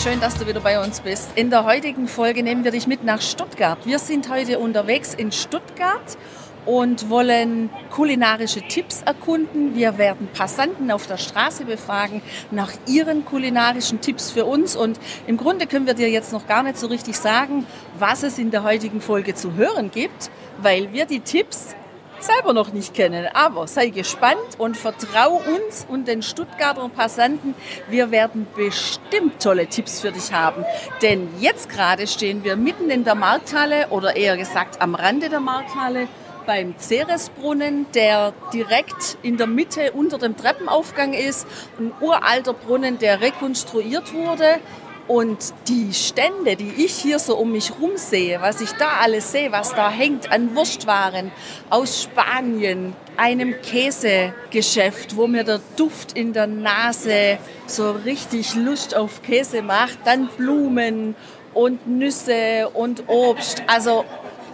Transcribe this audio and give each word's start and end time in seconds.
Schön, 0.00 0.20
dass 0.20 0.34
du 0.34 0.48
wieder 0.48 0.60
bei 0.60 0.82
uns 0.82 1.00
bist. 1.00 1.30
In 1.36 1.50
der 1.50 1.64
heutigen 1.64 2.08
Folge 2.08 2.42
nehmen 2.42 2.64
wir 2.64 2.72
dich 2.72 2.88
mit 2.88 3.04
nach 3.04 3.20
Stuttgart. 3.20 3.78
Wir 3.84 4.00
sind 4.00 4.28
heute 4.28 4.58
unterwegs 4.58 5.14
in 5.14 5.30
Stuttgart 5.30 6.18
und 6.66 7.08
wollen 7.08 7.70
kulinarische 7.90 8.62
Tipps 8.62 9.02
erkunden. 9.02 9.76
Wir 9.76 9.98
werden 9.98 10.28
Passanten 10.32 10.90
auf 10.90 11.06
der 11.06 11.18
Straße 11.18 11.66
befragen 11.66 12.20
nach 12.50 12.72
ihren 12.88 13.24
kulinarischen 13.24 14.00
Tipps 14.00 14.32
für 14.32 14.44
uns. 14.44 14.74
Und 14.74 14.98
im 15.28 15.36
Grunde 15.36 15.68
können 15.68 15.86
wir 15.86 15.94
dir 15.94 16.10
jetzt 16.10 16.32
noch 16.32 16.48
gar 16.48 16.64
nicht 16.64 16.78
so 16.78 16.88
richtig 16.88 17.16
sagen, 17.16 17.64
was 17.98 18.24
es 18.24 18.38
in 18.38 18.50
der 18.50 18.64
heutigen 18.64 19.00
Folge 19.00 19.34
zu 19.34 19.54
hören 19.54 19.92
gibt, 19.92 20.30
weil 20.58 20.92
wir 20.92 21.06
die 21.06 21.20
Tipps 21.20 21.76
selber 22.22 22.52
noch 22.52 22.72
nicht 22.72 22.94
kennen. 22.94 23.26
Aber 23.32 23.66
sei 23.66 23.88
gespannt 23.88 24.38
und 24.58 24.76
vertrau 24.76 25.40
uns 25.56 25.86
und 25.88 26.08
den 26.08 26.22
Stuttgarter 26.22 26.88
Passanten. 26.88 27.54
Wir 27.88 28.10
werden 28.10 28.46
bestimmt 28.54 29.42
tolle 29.42 29.66
Tipps 29.66 30.00
für 30.00 30.12
dich 30.12 30.32
haben. 30.32 30.64
Denn 31.00 31.28
jetzt 31.40 31.68
gerade 31.68 32.06
stehen 32.06 32.44
wir 32.44 32.56
mitten 32.56 32.90
in 32.90 33.04
der 33.04 33.14
Markthalle 33.14 33.88
oder 33.90 34.16
eher 34.16 34.36
gesagt 34.36 34.80
am 34.80 34.94
Rande 34.94 35.28
der 35.28 35.40
Markthalle 35.40 36.08
beim 36.46 36.74
Ceresbrunnen, 36.78 37.86
der 37.94 38.32
direkt 38.52 39.16
in 39.22 39.36
der 39.36 39.46
Mitte 39.46 39.92
unter 39.92 40.18
dem 40.18 40.36
Treppenaufgang 40.36 41.12
ist. 41.12 41.46
Ein 41.78 41.92
uralter 42.00 42.52
Brunnen, 42.52 42.98
der 42.98 43.20
rekonstruiert 43.20 44.12
wurde. 44.12 44.58
Und 45.08 45.52
die 45.68 45.92
Stände, 45.92 46.56
die 46.56 46.84
ich 46.84 46.94
hier 46.94 47.18
so 47.18 47.36
um 47.36 47.52
mich 47.52 47.72
rum 47.80 47.92
sehe, 47.96 48.40
was 48.40 48.60
ich 48.60 48.70
da 48.72 48.98
alles 49.00 49.32
sehe, 49.32 49.50
was 49.50 49.74
da 49.74 49.90
hängt 49.90 50.30
an 50.30 50.54
Wurstwaren 50.54 51.32
aus 51.70 52.02
Spanien, 52.02 52.94
einem 53.16 53.60
Käsegeschäft, 53.60 55.16
wo 55.16 55.26
mir 55.26 55.44
der 55.44 55.60
Duft 55.76 56.16
in 56.16 56.32
der 56.32 56.46
Nase 56.46 57.38
so 57.66 57.90
richtig 57.90 58.54
Lust 58.54 58.94
auf 58.94 59.22
Käse 59.22 59.62
macht, 59.62 59.98
dann 60.04 60.28
Blumen 60.28 61.16
und 61.52 61.86
Nüsse 61.86 62.70
und 62.72 63.08
Obst. 63.08 63.62
Also 63.66 64.04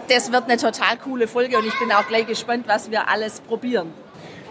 das 0.09 0.31
wird 0.31 0.45
eine 0.45 0.57
total 0.57 0.97
coole 0.97 1.27
Folge 1.27 1.57
und 1.57 1.67
ich 1.67 1.77
bin 1.79 1.91
auch 1.91 2.07
gleich 2.07 2.25
gespannt, 2.25 2.65
was 2.67 2.89
wir 2.89 3.07
alles 3.07 3.39
probieren. 3.41 3.93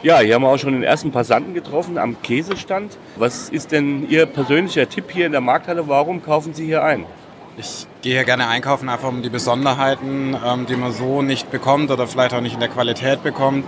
Ja, 0.00 0.20
hier 0.20 0.36
haben 0.36 0.42
wir 0.42 0.48
auch 0.50 0.58
schon 0.58 0.74
den 0.74 0.84
ersten 0.84 1.10
Passanten 1.10 1.54
getroffen 1.54 1.98
am 1.98 2.22
Käsestand. 2.22 2.96
Was 3.16 3.48
ist 3.48 3.72
denn 3.72 4.08
Ihr 4.08 4.26
persönlicher 4.26 4.88
Tipp 4.88 5.06
hier 5.10 5.26
in 5.26 5.32
der 5.32 5.40
Markthalle? 5.40 5.88
Warum 5.88 6.22
kaufen 6.22 6.54
Sie 6.54 6.66
hier 6.66 6.84
ein? 6.84 7.04
Ich 7.56 7.88
gehe 8.02 8.14
hier 8.14 8.22
gerne 8.22 8.46
einkaufen, 8.46 8.88
einfach 8.88 9.08
um 9.08 9.22
die 9.22 9.28
Besonderheiten, 9.28 10.36
ähm, 10.46 10.66
die 10.66 10.76
man 10.76 10.92
so 10.92 11.22
nicht 11.22 11.50
bekommt 11.50 11.90
oder 11.90 12.06
vielleicht 12.06 12.32
auch 12.32 12.40
nicht 12.40 12.54
in 12.54 12.60
der 12.60 12.68
Qualität 12.68 13.24
bekommt. 13.24 13.64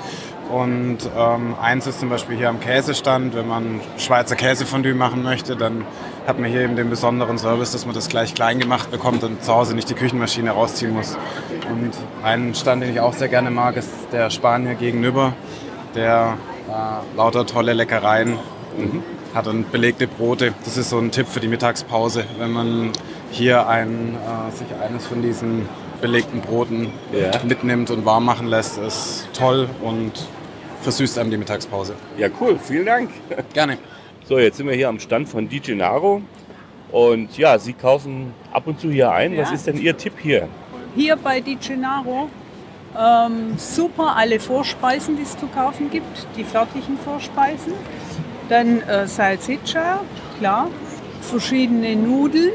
Und 0.53 0.99
ähm, 1.19 1.57
eins 1.61 1.89
ist 1.89 1.99
zum 1.99 2.11
Beispiel 2.11 2.37
hier 2.37 2.49
am 2.49 2.61
Käsestand, 2.61 3.35
wenn 3.35 3.49
man 3.49 3.81
Schweizer 3.99 4.37
Käsefondue 4.37 4.95
machen 4.95 5.25
möchte, 5.25 5.57
dann 5.57 5.85
hat 6.29 6.39
man 6.39 6.49
hier 6.49 6.61
eben 6.61 6.77
den 6.77 6.91
besonderen 6.91 7.39
Service, 7.39 7.73
dass 7.73 7.87
man 7.87 7.95
das 7.95 8.09
gleich 8.09 8.35
klein 8.35 8.61
gemacht 8.61 8.93
bekommt 8.93 9.25
und 9.25 9.43
zu 9.43 9.53
Hause 9.53 9.75
nicht 9.75 9.91
die 9.91 9.95
Küchenmaschine 9.95 10.53
rausziehen 10.53 10.93
muss. 10.93 11.19
Und 11.69 11.91
ein 12.23 12.55
Stand, 12.55 12.85
den 12.85 12.91
ich 12.91 13.01
auch 13.01 13.15
sehr 13.15 13.29
gerne 13.29 13.51
mag, 13.51 13.77
ist 13.77 13.91
der 14.13 14.31
Spanier 14.31 14.75
gegenüber, 14.75 15.35
der 15.95 16.39
äh, 16.69 17.17
lauter 17.17 17.47
tolle 17.47 17.73
Leckereien 17.73 18.39
mhm. 18.77 19.03
hat 19.35 19.47
und 19.47 19.71
belegte 19.73 20.07
Brote. 20.07 20.55
Das 20.65 20.77
ist 20.77 20.91
so 20.91 20.99
ein 20.99 21.11
Tipp 21.11 21.29
für 21.29 21.41
die 21.41 21.49
Mittagspause, 21.49 22.25
wenn 22.39 22.51
man 22.51 22.91
hier 23.31 23.69
ein, 23.69 24.17
äh, 24.17 24.57
sich 24.57 24.69
eines 24.83 25.07
von 25.07 25.23
diesen 25.23 25.69
belegten 26.01 26.41
Broten 26.41 26.93
ja. 27.13 27.31
mitnimmt 27.45 27.91
und 27.91 28.05
warm 28.05 28.25
machen 28.25 28.47
lässt, 28.47 28.79
ist 28.79 29.29
toll 29.33 29.69
und 29.83 30.13
versüßt 30.83 31.19
einem 31.19 31.31
die 31.31 31.37
Mittagspause. 31.37 31.95
Ja, 32.17 32.29
cool. 32.41 32.59
Vielen 32.63 32.87
Dank. 32.87 33.11
Gerne. 33.53 33.79
So, 34.27 34.39
jetzt 34.39 34.57
sind 34.57 34.67
wir 34.67 34.75
hier 34.75 34.89
am 34.89 34.99
Stand 34.99 35.29
von 35.29 35.49
DJ 35.49 35.73
Naro. 35.73 36.23
Und 36.91 37.37
ja, 37.39 37.59
Sie 37.59 37.73
kaufen 37.73 38.33
ab 38.53 38.67
und 38.67 38.81
zu 38.81 38.91
hier 38.91 39.13
ein. 39.13 39.35
Ja. 39.35 39.43
Was 39.43 39.53
ist 39.53 39.67
denn 39.67 39.77
Ihr 39.81 39.97
Tipp 39.97 40.15
hier? 40.21 40.49
Hier 40.97 41.17
bei 41.17 41.41
DJ 41.41 41.75
Naro 41.75 42.29
ähm, 42.99 43.55
super 43.57 44.17
alle 44.17 44.41
Vorspeisen, 44.41 45.17
die 45.17 45.23
es 45.23 45.37
zu 45.37 45.47
kaufen 45.47 45.91
gibt, 45.91 46.27
die 46.37 46.45
fertigen 46.45 46.99
Vorspeisen. 46.99 47.73
Dann 48.49 48.83
äh, 48.83 49.07
Salsiccia, 49.07 50.01
klar. 50.39 50.69
Verschiedene 51.23 51.95
Nudeln. 51.95 52.53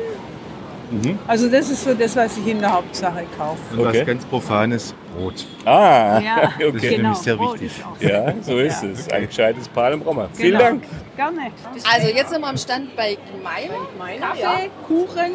Mhm. 0.92 1.18
Also 1.28 1.50
das 1.50 1.70
ist 1.70 1.84
so 1.84 1.94
das, 1.94 2.16
was 2.16 2.38
ich 2.38 2.48
in 2.48 2.60
der 2.60 2.74
Hauptsache 2.74 3.24
kaufe. 3.38 3.60
Und 3.72 3.88
okay. 3.88 4.00
was 4.00 4.08
ganz 4.08 4.26
Profanes, 4.26 4.94
Brot. 5.16 5.46
Ah, 5.66 6.20
ja, 6.20 6.52
okay. 6.56 6.72
Das 6.72 6.76
ist 6.76 6.82
genau. 6.82 6.98
nämlich 6.98 7.18
sehr 7.18 7.40
wichtig. 7.40 7.72
Ja, 8.00 8.34
so 8.42 8.58
ist 8.58 8.84
ja. 8.84 8.90
es. 8.90 9.10
Ein 9.10 9.28
gescheites 9.28 9.68
Paar 9.70 9.92
im 9.92 10.02
Brommer. 10.02 10.24
Genau. 10.24 10.36
Vielen 10.36 10.60
Dank. 10.60 10.84
Gerne. 11.16 11.52
Also 11.92 12.08
jetzt 12.10 12.30
sind 12.30 12.42
wir 12.42 12.48
am 12.48 12.58
Stand 12.58 12.96
bei 12.96 13.18
Gmein. 13.40 14.20
Kaffee, 14.20 14.42
ja. 14.42 14.58
Kuchen, 14.88 15.32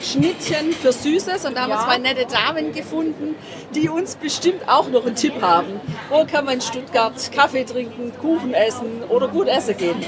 Schnittchen 0.00 0.72
für 0.72 0.92
Süßes 0.92 1.44
und 1.44 1.56
da 1.56 1.62
haben 1.62 1.70
wir 1.70 1.80
zwei 1.80 1.98
nette 1.98 2.26
Damen 2.26 2.72
gefunden, 2.72 3.34
die 3.74 3.88
uns 3.88 4.16
bestimmt 4.16 4.68
auch 4.68 4.88
noch 4.88 5.04
einen 5.06 5.16
Tipp 5.16 5.42
haben. 5.42 5.80
Wo 6.08 6.24
kann 6.24 6.44
man 6.44 6.54
in 6.54 6.60
Stuttgart 6.60 7.14
Kaffee 7.32 7.64
trinken, 7.64 8.12
Kuchen 8.20 8.54
essen 8.54 9.02
oder 9.08 9.28
gut 9.28 9.48
essen 9.48 9.76
gehen? 9.76 10.04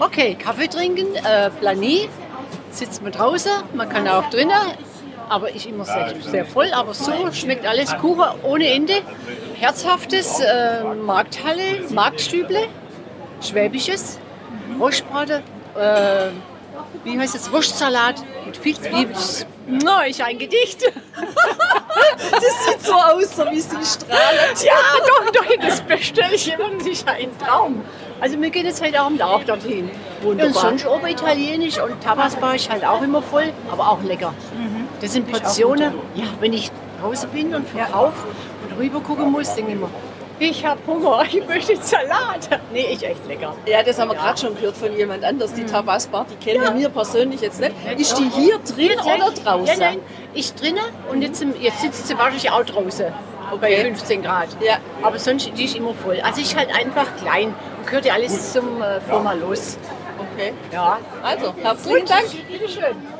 Okay, 0.00 0.34
Kaffee 0.34 0.68
trinken, 0.68 1.14
äh, 1.14 1.50
Planie, 1.50 2.08
sitzt 2.70 3.02
man 3.02 3.12
draußen, 3.12 3.50
man 3.74 3.88
kann 3.88 4.06
auch 4.08 4.28
drinnen, 4.30 4.52
aber 5.28 5.54
ich 5.54 5.68
immer 5.68 5.84
sehr, 5.84 6.14
sehr 6.20 6.44
voll, 6.44 6.72
aber 6.72 6.94
so 6.94 7.32
schmeckt 7.32 7.66
alles 7.66 7.96
Kuchen 7.98 8.24
ohne 8.42 8.68
Ende. 8.68 8.94
Herzhaftes 9.58 10.40
äh, 10.40 10.84
Markthalle, 10.94 11.88
Marktstüble, 11.90 12.68
Schwäbisches, 13.40 14.18
Rostbraten, 14.78 15.42
äh, 15.76 16.28
wie 17.04 17.18
heißt 17.18 17.34
es, 17.34 17.52
Wurstsalat 17.52 18.22
mit 18.48 18.56
viel 18.56 18.76
Zwiebeln. 18.76 19.16
No, 19.66 20.00
ich 20.06 20.22
ein 20.24 20.38
Gedicht. 20.38 20.82
das 22.32 22.66
sieht 22.66 22.82
so 22.82 22.94
aus, 22.94 23.36
so 23.36 23.44
wie 23.50 23.60
sie 23.60 23.84
strahlt. 23.84 24.62
Ja, 24.62 24.72
doch, 25.06 25.30
doch, 25.30 25.56
das 25.60 25.80
bestelle 25.82 26.34
ich 26.34 26.52
immer 26.52 26.70
nicht 26.70 27.06
ein 27.06 27.30
Traum. 27.38 27.82
Also 28.20 28.40
wir 28.40 28.50
gehen 28.50 28.66
jetzt 28.66 28.82
halt 28.82 28.98
auch 28.98 29.06
am 29.06 29.18
Lauch 29.18 29.44
dorthin. 29.44 29.90
Wunderbar. 30.22 30.46
Und 30.46 30.54
sonst 30.54 30.86
ober 30.86 31.08
italienisch 31.08 31.78
und 31.80 32.00
Tapas 32.02 32.40
war 32.40 32.54
ich 32.54 32.68
halt 32.68 32.84
auch 32.84 33.02
immer 33.02 33.22
voll, 33.22 33.52
aber 33.70 33.90
auch 33.90 34.02
lecker. 34.02 34.34
Mhm. 34.56 34.88
Das 35.00 35.12
sind 35.12 35.30
Portionen. 35.30 35.94
Ja, 36.14 36.24
wenn 36.40 36.52
ich 36.52 36.70
draußen 37.00 37.28
bin 37.30 37.54
und 37.54 37.68
verkaufe 37.68 38.26
ja. 38.26 38.74
und 38.74 38.82
rüber 38.82 39.00
gucken 39.00 39.30
muss, 39.30 39.54
denke 39.54 39.72
ich 39.72 39.76
immer, 39.76 39.90
ich 40.38 40.64
habe 40.64 40.80
Hunger, 40.86 41.22
ich 41.32 41.46
möchte 41.46 41.76
Salat. 41.76 42.48
Nee, 42.72 42.86
ich 42.92 43.04
echt 43.04 43.26
lecker. 43.26 43.54
Ja, 43.66 43.82
das 43.82 43.98
haben 43.98 44.08
wir 44.08 44.16
ja. 44.16 44.22
gerade 44.22 44.38
schon 44.38 44.54
gehört 44.54 44.76
von 44.76 44.96
jemand 44.96 45.24
anders. 45.24 45.52
Die 45.54 45.62
mhm. 45.62 45.66
Tabasbar, 45.68 46.26
die 46.30 46.36
kennen 46.44 46.62
ja. 46.62 46.76
wir 46.76 46.88
persönlich 46.88 47.40
jetzt 47.40 47.60
nicht. 47.60 47.72
Ist 47.96 48.18
die 48.18 48.28
hier 48.30 48.58
drin 48.58 48.98
oder 49.00 49.30
draußen? 49.32 49.66
Ja, 49.66 49.90
nein, 49.90 50.00
ich 50.34 50.54
drinnen 50.54 50.84
und 51.10 51.22
jetzt, 51.22 51.44
jetzt 51.60 51.80
sitzt 51.80 52.06
sie 52.06 52.16
wahrscheinlich 52.16 52.50
auch 52.50 52.64
draußen. 52.64 53.06
Okay. 53.50 53.58
Bei 53.60 53.76
15 53.76 54.22
Grad. 54.22 54.48
Ja. 54.60 54.76
Aber 55.02 55.18
sonst 55.18 55.50
die 55.56 55.64
ist 55.64 55.76
immer 55.76 55.94
voll. 55.94 56.20
Also 56.20 56.40
ich 56.40 56.54
halt 56.54 56.68
einfach 56.74 57.06
klein 57.16 57.54
und 57.78 57.86
gehört 57.86 58.04
ja 58.04 58.14
alles 58.14 58.52
zum 58.52 58.82
äh, 58.82 59.00
Firma 59.00 59.32
los. 59.32 59.78
Okay. 60.34 60.52
Ja. 60.70 60.98
Also, 61.22 61.54
herzlichen 61.62 62.06
Dank. 62.06 62.26
Bitteschön. 62.48 63.17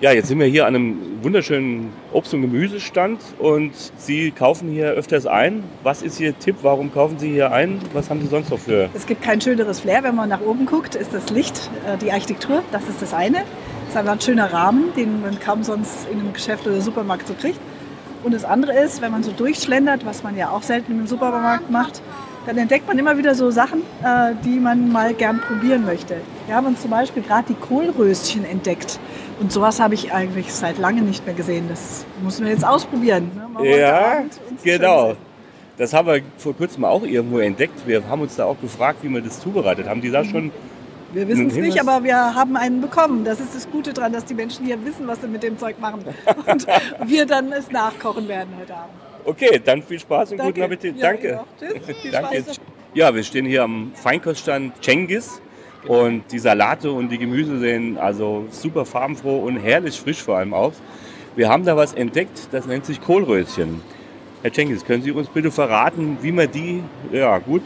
Ja, 0.00 0.12
jetzt 0.12 0.28
sind 0.28 0.38
wir 0.38 0.46
hier 0.46 0.66
an 0.66 0.74
einem 0.74 1.22
wunderschönen 1.22 1.92
Obst- 2.12 2.32
und 2.32 2.40
Gemüsestand 2.40 3.20
und 3.38 3.72
Sie 3.98 4.30
kaufen 4.30 4.70
hier 4.70 4.86
öfters 4.86 5.26
ein. 5.26 5.62
Was 5.82 6.00
ist 6.00 6.18
Ihr 6.20 6.38
Tipp? 6.38 6.56
Warum 6.62 6.90
kaufen 6.92 7.18
Sie 7.18 7.30
hier 7.30 7.52
ein? 7.52 7.78
Was 7.92 8.08
haben 8.08 8.22
Sie 8.22 8.28
sonst 8.28 8.50
noch 8.50 8.58
für? 8.58 8.88
Es 8.94 9.04
gibt 9.04 9.22
kein 9.22 9.40
schöneres 9.42 9.80
Flair, 9.80 10.02
wenn 10.02 10.14
man 10.14 10.30
nach 10.30 10.40
oben 10.40 10.64
guckt, 10.64 10.94
ist 10.94 11.12
das 11.12 11.28
Licht, 11.28 11.70
äh, 11.86 11.98
die 11.98 12.10
Architektur, 12.10 12.62
das 12.72 12.88
ist 12.88 13.02
das 13.02 13.12
eine. 13.12 13.38
Das 13.38 13.90
ist 13.90 13.96
einfach 13.96 14.12
ein 14.12 14.20
schöner 14.22 14.50
Rahmen, 14.50 14.94
den 14.96 15.20
man 15.20 15.38
kaum 15.38 15.64
sonst 15.64 16.08
in 16.10 16.18
einem 16.18 16.32
Geschäft 16.32 16.66
oder 16.66 16.80
Supermarkt 16.80 17.28
so 17.28 17.34
kriegt. 17.34 17.60
Und 18.22 18.32
das 18.32 18.44
andere 18.44 18.72
ist, 18.78 19.02
wenn 19.02 19.12
man 19.12 19.22
so 19.22 19.32
durchschlendert, 19.32 20.06
was 20.06 20.22
man 20.22 20.36
ja 20.36 20.50
auch 20.50 20.62
selten 20.62 20.92
im 20.92 21.06
Supermarkt 21.06 21.70
macht, 21.70 22.00
dann 22.46 22.56
entdeckt 22.56 22.86
man 22.86 22.98
immer 22.98 23.18
wieder 23.18 23.34
so 23.34 23.50
Sachen, 23.50 23.82
äh, 24.02 24.34
die 24.44 24.58
man 24.58 24.90
mal 24.90 25.12
gern 25.12 25.40
probieren 25.40 25.84
möchte. 25.84 26.16
Wir 26.46 26.54
haben 26.54 26.66
uns 26.66 26.80
zum 26.80 26.90
Beispiel 26.90 27.22
gerade 27.22 27.44
die 27.48 27.54
Kohlröschen 27.54 28.44
entdeckt. 28.44 28.98
Und 29.40 29.50
sowas 29.50 29.80
habe 29.80 29.94
ich 29.94 30.12
eigentlich 30.12 30.52
seit 30.52 30.78
langem 30.78 31.06
nicht 31.06 31.24
mehr 31.24 31.34
gesehen. 31.34 31.66
Das 31.68 32.04
müssen 32.22 32.44
wir 32.44 32.52
jetzt 32.52 32.64
ausprobieren. 32.64 33.30
Ne? 33.58 33.78
Ja, 33.78 34.24
genau. 34.62 35.16
Das 35.78 35.94
haben 35.94 36.08
wir 36.08 36.20
vor 36.36 36.54
kurzem 36.54 36.84
auch 36.84 37.02
irgendwo 37.02 37.38
entdeckt. 37.38 37.86
Wir 37.86 38.06
haben 38.06 38.20
uns 38.20 38.36
da 38.36 38.44
auch 38.44 38.60
gefragt, 38.60 38.98
wie 39.02 39.08
man 39.08 39.24
das 39.24 39.40
zubereitet. 39.40 39.88
Haben 39.88 40.02
die 40.02 40.10
da 40.10 40.22
schon 40.24 40.52
Wir 41.14 41.26
wissen 41.26 41.48
es 41.48 41.56
nicht, 41.56 41.80
aber 41.80 42.04
wir 42.04 42.34
haben 42.34 42.54
einen 42.54 42.82
bekommen. 42.82 43.24
Das 43.24 43.40
ist 43.40 43.54
das 43.54 43.70
Gute 43.70 43.94
dran, 43.94 44.12
dass 44.12 44.26
die 44.26 44.34
Menschen 44.34 44.66
hier 44.66 44.84
wissen, 44.84 45.08
was 45.08 45.22
sie 45.22 45.28
mit 45.28 45.42
dem 45.42 45.58
Zeug 45.58 45.80
machen. 45.80 46.04
Und 46.46 46.66
wir 47.06 47.24
dann 47.24 47.50
es 47.52 47.70
nachkochen 47.70 48.28
werden 48.28 48.50
heute 48.60 48.74
Abend. 48.74 48.92
Okay, 49.24 49.60
dann 49.64 49.82
viel 49.82 49.98
Spaß 50.00 50.32
und 50.32 50.38
Danke. 50.38 50.52
guten 50.52 50.64
Appetit. 50.64 50.96
Ja, 50.96 51.02
Danke. 51.02 51.40
Danke. 52.12 52.42
Spaß. 52.42 52.60
Ja, 52.92 53.14
wir 53.14 53.22
stehen 53.22 53.46
hier 53.46 53.62
am 53.62 53.92
Feinkoststand 53.94 54.84
Cengiz 54.84 55.40
und 55.86 56.24
die 56.30 56.38
Salate 56.38 56.90
und 56.92 57.08
die 57.08 57.18
Gemüse 57.18 57.58
sehen 57.58 57.98
also 57.98 58.46
super 58.50 58.84
farbenfroh 58.84 59.38
und 59.38 59.56
herrlich 59.58 59.98
frisch 60.00 60.22
vor 60.22 60.36
allem 60.36 60.54
aus. 60.54 60.74
Wir 61.36 61.48
haben 61.48 61.64
da 61.64 61.76
was 61.76 61.94
entdeckt, 61.94 62.48
das 62.50 62.66
nennt 62.66 62.84
sich 62.84 63.00
Kohlröschen. 63.00 63.80
Herr 64.42 64.52
Cengiz, 64.52 64.84
können 64.84 65.02
Sie 65.02 65.12
uns 65.12 65.28
bitte 65.28 65.50
verraten, 65.50 66.18
wie 66.22 66.32
man 66.32 66.50
die 66.50 66.82
ja, 67.12 67.38
gut 67.38 67.62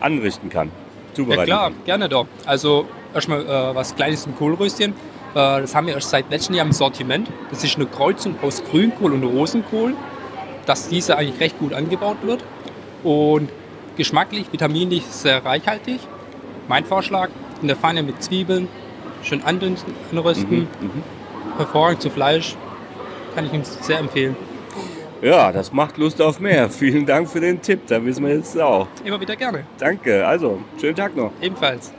anrichten 0.00 0.50
kann, 0.50 0.68
Ja 0.68 1.14
zubereiten 1.14 1.44
klar, 1.44 1.70
kann? 1.70 1.84
gerne 1.84 2.08
doch. 2.08 2.26
Also 2.44 2.86
erstmal 3.14 3.42
äh, 3.44 3.74
was 3.74 3.94
Kleines 3.94 4.22
zum 4.22 4.36
Kohlröschen. 4.36 4.90
Äh, 4.90 4.94
das 5.34 5.74
haben 5.74 5.86
wir 5.86 5.94
erst 5.94 6.10
seit 6.10 6.28
letztem 6.30 6.56
Jahr 6.56 6.66
im 6.66 6.72
Sortiment. 6.72 7.28
Das 7.50 7.62
ist 7.62 7.76
eine 7.76 7.86
Kreuzung 7.86 8.34
aus 8.42 8.62
Grünkohl 8.64 9.12
und 9.12 9.22
Rosenkohl, 9.22 9.94
dass 10.66 10.88
diese 10.88 11.16
eigentlich 11.16 11.40
recht 11.40 11.58
gut 11.58 11.72
angebaut 11.72 12.18
wird. 12.22 12.44
Und 13.02 13.48
geschmacklich, 13.96 14.52
vitaminlich 14.52 15.04
sehr 15.06 15.44
reichhaltig. 15.44 16.00
Mein 16.68 16.84
Vorschlag, 16.84 17.28
in 17.62 17.68
der 17.68 17.76
Pfanne 17.76 18.02
mit 18.02 18.22
Zwiebeln, 18.22 18.68
schön 19.22 19.42
andünsten, 19.42 19.94
anrösten, 20.12 20.68
Mhm, 20.80 21.02
hervorragend 21.56 22.02
zu 22.02 22.10
Fleisch. 22.10 22.56
Kann 23.34 23.46
ich 23.46 23.52
Ihnen 23.52 23.64
sehr 23.64 23.98
empfehlen. 23.98 24.36
Ja, 25.22 25.52
das 25.52 25.72
macht 25.72 25.98
Lust 25.98 26.20
auf 26.22 26.40
mehr. 26.40 26.70
Vielen 26.70 27.04
Dank 27.06 27.28
für 27.28 27.40
den 27.40 27.60
Tipp, 27.60 27.86
da 27.86 28.02
wissen 28.04 28.24
wir 28.26 28.34
jetzt 28.34 28.58
auch. 28.60 28.86
Immer 29.04 29.20
wieder 29.20 29.36
gerne. 29.36 29.64
Danke, 29.78 30.26
also 30.26 30.60
schönen 30.80 30.96
Tag 30.96 31.14
noch. 31.16 31.30
Ebenfalls. 31.40 31.92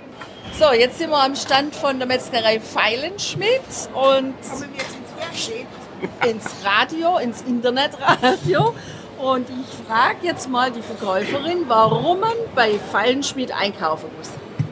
So, 0.60 0.74
jetzt 0.74 0.98
sind 0.98 1.12
wir 1.12 1.24
am 1.24 1.36
Stand 1.36 1.76
von 1.76 1.98
der 2.00 2.08
Metzgerei 2.08 2.60
Feilenschmidt 2.60 3.62
und 3.94 4.34
ins 6.28 6.56
Radio, 6.66 7.18
ins 7.20 7.42
Internetradio. 7.44 8.74
Und 9.18 9.48
ich 9.50 9.88
frage 9.88 10.18
jetzt 10.24 10.50
mal 10.50 10.72
die 10.72 10.82
Verkäuferin, 10.82 11.66
warum 11.68 12.22
man 12.22 12.34
bei 12.56 12.72
Feilenschmidt 12.92 13.52
einkaufen 13.54 14.10
muss. 14.18 14.32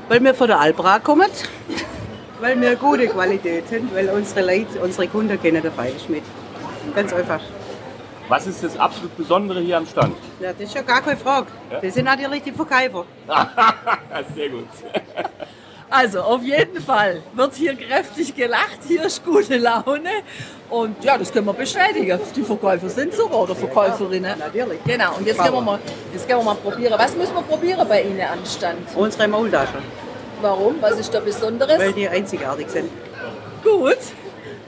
Weil 0.10 0.24
wir 0.24 0.34
von 0.34 0.48
der 0.48 0.60
Albra 0.60 0.98
kommen, 0.98 1.30
weil 2.42 2.60
wir 2.60 2.76
gute 2.76 3.08
Qualität 3.08 3.66
haben, 3.72 3.90
weil 3.94 4.10
unsere 4.10 4.42
Leute, 4.42 4.80
unsere 4.82 5.08
Kunden 5.08 5.40
kennen 5.40 5.62
den 5.62 5.72
Feilenschmidt. 5.72 6.24
Ganz 6.96 7.14
einfach. 7.14 7.40
Was 8.28 8.48
ist 8.48 8.64
das 8.64 8.76
absolut 8.78 9.16
Besondere 9.16 9.60
hier 9.62 9.78
am 9.78 9.86
Stand? 9.86 10.16
Ja, 10.40 10.52
das 10.52 10.62
ist 10.62 10.74
ja 10.74 10.82
gar 10.82 11.02
keine 11.02 11.18
Frage. 11.18 11.48
Das 11.82 11.94
sind 11.94 12.06
natürlich 12.06 12.42
die 12.42 12.52
Verkäufer. 12.52 13.06
Sehr 14.36 14.50
gut. 14.50 14.68
Also 15.90 16.22
auf 16.22 16.44
jeden 16.44 16.82
Fall 16.82 17.24
wird 17.34 17.56
hier 17.56 17.76
kräftig 17.76 18.36
gelacht, 18.36 18.80
hier 18.88 19.06
ist 19.06 19.26
gute 19.26 19.58
Laune 19.58 20.10
und 20.70 21.04
ja, 21.04 21.18
das 21.18 21.32
können 21.34 21.48
wir 21.48 21.54
bestätigen. 21.54 22.20
Die 22.36 22.44
Verkäufer 22.44 22.90
sind 22.90 23.12
super 23.14 23.40
oder 23.40 23.56
Verkäuferinnen. 23.56 24.38
Natürlich. 24.38 24.84
Genau, 24.86 25.16
und 25.18 25.26
jetzt 25.26 25.42
gehen, 25.42 25.52
wir 25.52 25.62
mal, 25.62 25.80
jetzt 26.14 26.28
gehen 26.28 26.38
wir 26.38 26.44
mal 26.44 26.56
probieren. 26.56 26.94
Was 26.96 27.16
müssen 27.16 27.34
wir 27.34 27.42
probieren 27.42 27.88
bei 27.88 28.04
Ihnen 28.04 28.22
am 28.22 28.46
Stand? 28.46 28.96
Unsere 28.96 29.28
Maultaschen, 29.28 29.82
Warum? 30.42 30.76
Was 30.80 31.00
ist 31.00 31.12
da 31.12 31.20
Besonderes? 31.20 31.80
weil 31.80 31.94
die 31.94 32.08
einzigartig 32.08 32.70
sind. 32.70 32.92
Gut, 33.64 33.98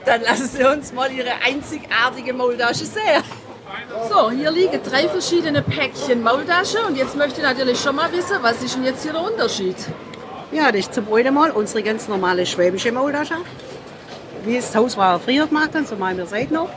dann 0.04 0.22
lassen 0.22 0.48
Sie 0.48 0.64
uns 0.64 0.92
mal 0.92 1.10
Ihre 1.12 1.34
einzigartige 1.46 2.32
Maultasche 2.32 2.84
sehen. 2.84 3.22
So, 4.10 4.30
hier 4.30 4.50
liegen 4.50 4.80
drei 4.82 5.08
verschiedene 5.08 5.62
Päckchen 5.62 6.20
Maultasche 6.20 6.78
und 6.84 6.96
jetzt 6.96 7.16
möchte 7.16 7.40
ich 7.40 7.46
natürlich 7.46 7.80
schon 7.80 7.94
mal 7.94 8.10
wissen, 8.12 8.36
was 8.42 8.60
ist 8.62 8.74
denn 8.74 8.84
jetzt 8.84 9.02
hier 9.04 9.12
der 9.12 9.22
Unterschied? 9.22 9.76
Ja, 10.52 10.70
das 10.70 10.82
ist 10.82 10.94
zum 10.94 11.10
einen 11.14 11.32
Mal 11.32 11.50
unsere 11.50 11.82
ganz 11.82 12.08
normale 12.08 12.44
schwäbische 12.44 12.92
Maultasche. 12.92 13.36
Wie 14.44 14.56
es 14.58 14.66
das 14.66 14.76
Haus 14.76 14.96
war 14.98 15.18
früher 15.18 15.46
gemacht 15.46 15.70
haben, 15.74 15.86
so 15.86 15.96
machen 15.96 16.18
wir 16.18 16.24
es 16.24 16.32
heute 16.32 16.52
noch. 16.52 16.68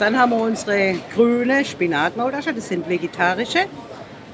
Dann 0.00 0.18
haben 0.18 0.30
wir 0.30 0.40
unsere 0.40 0.96
grüne 1.14 1.64
Spinatmaultasche, 1.64 2.52
das 2.52 2.68
sind 2.68 2.88
vegetarische. 2.88 3.60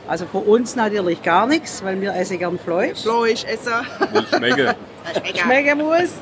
Also 0.09 0.25
für 0.25 0.39
uns 0.39 0.75
natürlich 0.75 1.23
gar 1.23 1.47
nichts, 1.47 1.85
weil 1.85 2.01
wir 2.01 2.15
essen 2.15 2.39
gern 2.39 2.59
Fleisch. 2.59 3.03
Fleisch 3.03 3.45
essen. 3.45 3.75
Schmecke. 4.35 4.75
schmecken 5.35 5.79
muss. 5.79 6.13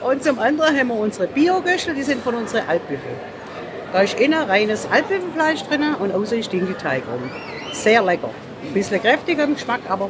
Und 0.00 0.22
zum 0.22 0.38
anderen 0.38 0.78
haben 0.78 0.88
wir 0.88 0.96
unsere 0.96 1.26
Bio-Göschel, 1.26 1.92
die 1.94 2.04
sind 2.04 2.22
von 2.22 2.36
unseren 2.36 2.68
Altbüffel. 2.68 3.10
Da 3.92 4.02
ist 4.02 4.18
innen 4.20 4.44
reines 4.44 4.86
Altbüffelfleisch 4.88 5.64
drin 5.64 5.96
und 5.98 6.14
außen 6.14 6.38
ist 6.38 6.52
Dinkelteig 6.52 7.02
rum. 7.12 7.28
Sehr 7.72 8.00
lecker. 8.00 8.30
Ein 8.62 8.72
bisschen 8.74 9.02
kräftiger 9.02 9.42
im 9.42 9.54
Geschmack, 9.54 9.80
aber 9.88 10.08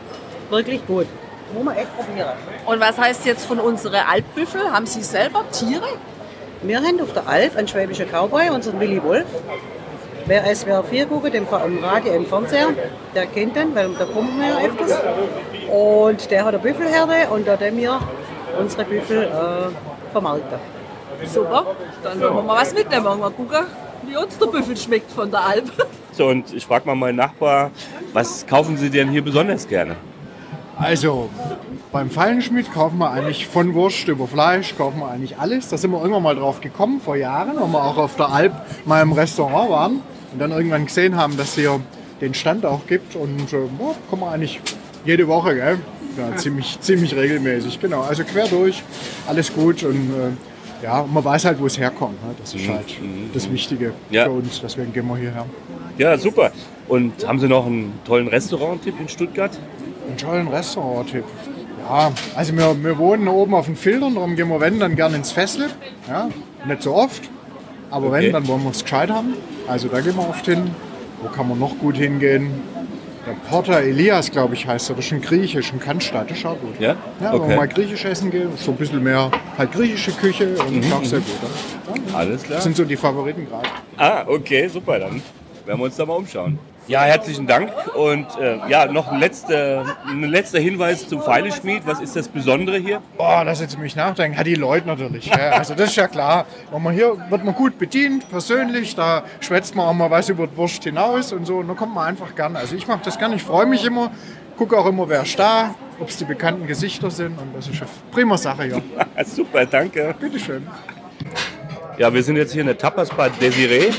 wirklich 0.51 0.87
gut. 0.87 1.07
Muss 1.55 1.65
man 1.65 1.77
echt 1.77 1.97
probieren. 1.97 2.31
Und 2.67 2.81
was 2.81 2.99
heißt 2.99 3.27
jetzt 3.27 3.47
von 3.47 3.61
unseren 3.61 4.01
Altbüffel? 4.11 4.73
Haben 4.73 4.87
Sie 4.87 5.03
selber 5.03 5.45
Tiere? 5.51 5.89
Wir 6.63 6.79
haben 6.79 7.01
auf 7.01 7.13
der 7.13 7.27
Alp 7.27 7.57
einen 7.57 7.69
schwäbischen 7.69 8.07
Cowboy, 8.09 8.51
unseren 8.51 8.79
Willy 8.79 9.03
Wolf. 9.03 9.27
Wer 10.27 10.55
SWR 10.55 10.85
4 10.85 11.07
guckt, 11.07 11.35
im 11.35 11.47
im 11.67 11.85
Radio, 11.85 12.15
im 12.15 12.27
Fernseher, 12.27 12.69
der 13.15 13.27
kennt 13.27 13.57
den, 13.57 13.75
weil 13.75 13.91
da 13.99 14.05
kommen 14.05 14.41
wir 14.41 14.49
ja 14.49 14.69
öfters. 14.69 14.97
Und 15.69 16.31
der 16.31 16.45
hat 16.45 16.55
eine 16.55 16.63
Büffelherde 16.63 17.29
und 17.31 17.47
da 17.47 17.59
haben 17.59 17.77
wir 17.77 17.99
unsere 18.59 18.85
Büffel 18.85 19.25
äh, 19.25 20.13
vermarkten. 20.13 20.59
Super, 21.25 21.67
dann 22.05 22.21
wollen 22.21 22.37
wir 22.37 22.43
mal 22.43 22.61
was 22.61 22.73
mitnehmen. 22.73 23.05
Mal 23.05 23.31
gucken, 23.31 23.65
wie 24.07 24.17
uns 24.17 24.39
der 24.39 24.47
Büffel 24.47 24.77
schmeckt 24.77 25.11
von 25.11 25.31
der 25.31 25.45
Alp. 25.45 25.73
So, 26.13 26.27
und 26.27 26.53
ich 26.53 26.67
frage 26.67 26.87
mal 26.87 26.95
meinen 26.95 27.17
Nachbar, 27.17 27.71
was 28.13 28.47
kaufen 28.47 28.77
Sie 28.77 28.91
denn 28.91 29.09
hier 29.09 29.23
besonders 29.25 29.67
gerne? 29.67 29.97
Also, 30.77 31.29
beim 31.93 32.11
Fallenschmidt 32.11 32.73
kaufen 32.73 32.99
wir 32.99 33.11
eigentlich 33.11 33.47
von 33.47 33.75
Wurst 33.75 34.09
über 34.09 34.27
Fleisch, 34.27 34.75
kaufen 34.77 35.01
wir 35.01 35.09
eigentlich 35.11 35.39
alles. 35.39 35.69
Da 35.69 35.77
sind 35.77 35.91
wir 35.91 36.01
irgendwann 36.01 36.23
mal 36.23 36.35
drauf 36.35 36.61
gekommen, 36.61 37.01
vor 37.01 37.17
Jahren, 37.17 37.55
weil 37.57 37.69
wir 37.69 37.85
auch 37.85 37.99
auf 37.99 38.17
der 38.17 38.31
Alp 38.31 38.53
mal 38.87 39.03
im 39.03 39.13
Restaurant 39.13 39.71
waren 39.71 39.93
und 40.33 40.39
dann 40.39 40.51
irgendwann 40.51 40.87
gesehen 40.87 41.17
haben, 41.17 41.37
dass 41.37 41.55
hier 41.55 41.81
den 42.21 42.35
Stand 42.35 42.65
auch 42.65 42.87
gibt. 42.87 43.15
Und 43.17 43.53
äh, 43.53 43.57
ja, 43.57 43.95
kommen 44.09 44.23
wir 44.23 44.31
eigentlich 44.33 44.61
jede 45.05 45.29
Woche, 45.29 45.55
gell? 45.55 45.79
Ja, 46.17 46.37
ziemlich, 46.37 46.79
ziemlich 46.81 47.15
regelmäßig, 47.15 47.79
genau. 47.81 48.01
Also 48.03 48.25
quer 48.25 48.47
durch, 48.49 48.83
alles 49.29 49.53
gut 49.53 49.83
und 49.85 50.11
äh, 50.11 50.85
ja, 50.85 51.07
man 51.11 51.25
weiß 51.25 51.45
halt, 51.45 51.61
wo 51.61 51.67
es 51.67 51.79
herkommt. 51.79 52.21
Ne? 52.27 52.35
Das 52.41 52.55
ist 52.55 52.69
halt 52.69 52.87
das 53.33 53.51
Wichtige 53.53 53.93
Ja. 54.11 54.25
für 54.25 54.31
uns, 54.33 54.61
deswegen 54.61 54.93
gehen 54.93 55.07
wir 55.07 55.17
hierher. 55.17 55.47
Ja, 55.97 56.17
super. 56.19 56.51
Und 56.89 57.27
haben 57.27 57.39
Sie 57.39 57.47
noch 57.49 57.67
einen 57.67 57.93
tollen 58.05 58.27
Restaurant-Tipp 58.27 58.95
in 58.99 59.09
Stuttgart? 59.09 59.53
Einen 60.07 60.17
tollen 60.17 60.49
Restaurant-Tipp. 60.49 61.25
Ja, 61.89 62.13
also 62.37 62.57
wir, 62.57 62.83
wir 62.85 62.99
wohnen 62.99 63.29
oben 63.29 63.55
auf 63.55 63.67
den 63.67 63.77
Filtern, 63.77 64.15
darum 64.15 64.37
gehen 64.37 64.49
wir, 64.49 64.61
wenn, 64.61 64.79
dann 64.79 64.95
gerne 64.97 65.17
ins 65.17 65.33
Fessel. 65.33 65.69
Ja, 66.09 66.29
nicht 66.67 66.83
so 66.83 66.95
oft, 66.95 67.23
aber 67.91 68.07
Okay. 68.09 68.27
wenn, 68.27 68.33
dann 68.33 68.47
wollen 68.49 68.63
wir 68.63 68.71
es 68.71 68.83
gescheit 68.83 69.11
haben. 69.11 69.35
Also 69.69 69.89
da 69.89 70.01
gehen 70.01 70.17
wir 70.17 70.29
oft 70.29 70.45
hin. 70.45 70.71
Wo 71.23 71.29
kann 71.29 71.49
man 71.49 71.59
noch 71.59 71.79
gut 71.79 71.97
hingehen? 71.97 72.51
Der 73.27 73.35
Porter 73.49 73.81
Elias, 73.81 74.31
glaube 74.33 74.55
ich, 74.55 74.67
heißt 74.67 74.91
er. 74.91 74.97
Das 74.97 75.07
ist 75.07 75.13
ein 75.13 75.21
Griechisch, 75.23 75.73
ein 75.73 75.79
Cannstatt, 75.79 76.29
das 76.31 76.39
ist 76.39 76.47
auch 76.47 76.59
gut. 76.59 76.81
Ja? 76.81 76.97
Ja, 77.21 77.33
wenn 77.33 77.41
okay. 77.41 77.49
wir 77.51 77.57
mal 77.57 77.69
griechisch 77.69 78.05
essen 78.05 78.33
gehen, 78.33 78.49
so 78.57 78.73
ein 78.73 78.77
bisschen 78.77 79.01
mehr 79.03 79.31
halt 79.57 79.71
griechische 79.71 80.11
Küche 80.11 80.57
und 80.59 80.85
Mhm, 80.85 80.93
auch 80.93 81.05
sehr 81.05 81.21
mhm. 81.21 81.25
gut. 81.25 82.09
Ja. 82.11 82.19
Alles 82.19 82.43
klar. 82.43 82.57
Das 82.57 82.65
sind 82.65 82.77
so 82.77 82.85
die 82.85 82.97
Favoriten 82.97 83.47
gerade. 83.49 83.69
Ah, 83.97 84.25
okay, 84.27 84.67
super. 84.67 84.99
Dann 84.99 85.23
werden 85.65 85.79
wir 85.79 85.85
uns 85.85 85.95
da 85.97 86.05
mal 86.05 86.15
umschauen. 86.15 86.59
Ja, 86.89 87.03
herzlichen 87.03 87.47
Dank. 87.47 87.73
Und 87.95 88.27
äh, 88.39 88.59
ja, 88.69 88.87
noch 88.87 89.09
ein 89.09 89.21
letzter, 89.21 89.85
ein 90.07 90.23
letzter 90.25 90.59
Hinweis 90.59 91.09
zum 91.09 91.23
Pfeileschmied. 91.23 91.87
Was 91.87 92.01
ist 92.01 92.17
das 92.17 92.29
Besondere 92.29 92.79
hier? 92.79 93.01
Boah, 93.17 93.45
lass 93.45 93.61
jetzt 93.61 93.79
mich 93.79 93.95
nachdenken. 93.95 94.37
Ja, 94.37 94.43
die 94.43 94.57
Leute 94.57 94.89
natürlich. 94.89 95.27
Ja, 95.27 95.51
also 95.51 95.75
das 95.75 95.91
ist 95.91 95.97
ja 95.97 96.09
klar. 96.09 96.45
Wenn 96.73 96.83
man 96.83 96.93
hier 96.93 97.17
wird 97.31 97.45
man 97.45 97.55
gut 97.55 97.79
bedient, 97.79 98.29
persönlich. 98.29 98.97
Da 98.97 99.23
schwätzt 99.41 99.77
man 99.77 99.87
auch 99.87 99.93
mal 99.93 100.11
was 100.11 100.29
über 100.29 100.47
die 100.47 100.57
Wurst 100.57 100.83
hinaus 100.83 101.33
und 101.33 101.47
so. 101.47 101.59
Und 101.59 101.69
da 101.69 101.75
kommt 101.75 101.95
man 101.95 102.09
einfach 102.09 102.35
gern. 102.35 102.57
Also 102.57 102.75
ich 102.75 102.87
mache 102.89 103.01
das 103.05 103.17
gern. 103.17 103.33
Ich 103.33 103.43
freue 103.43 103.67
mich 103.67 103.85
immer. 103.85 104.11
Gucke 104.57 104.77
auch 104.77 104.87
immer, 104.87 105.09
wer 105.09 105.23
ist 105.23 105.39
da, 105.39 105.75
ob 105.99 106.09
es 106.09 106.17
die 106.19 106.25
bekannten 106.25 106.67
Gesichter 106.67 107.11
sind. 107.11 107.39
Und 107.39 107.55
das 107.57 107.69
ist 107.69 107.81
eine 107.81 107.91
prima 108.11 108.37
Sache 108.37 108.65
hier. 108.65 108.83
Super, 109.25 109.67
danke. 109.67 110.15
Bitteschön. 110.19 110.67
Ja, 111.99 112.13
wir 112.13 112.23
sind 112.23 112.37
jetzt 112.37 112.53
hier 112.53 112.63
in 112.63 112.67
der 112.67 112.79
Tapas 112.79 113.11
Bar 113.11 113.31
Desiree, 113.41 113.91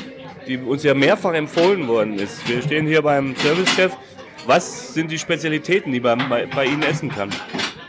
die 0.47 0.57
uns 0.57 0.83
ja 0.83 0.93
mehrfach 0.93 1.33
empfohlen 1.33 1.87
worden 1.87 2.19
ist. 2.19 2.47
Wir 2.47 2.61
stehen 2.61 2.87
hier 2.87 3.01
beim 3.01 3.35
Servicechef. 3.35 3.93
Was 4.45 4.93
sind 4.93 5.09
die 5.09 5.17
Spezialitäten, 5.17 5.91
die 5.91 5.99
man 5.99 6.27
bei, 6.29 6.45
bei 6.45 6.65
Ihnen 6.65 6.83
essen 6.83 7.09
kann? 7.09 7.29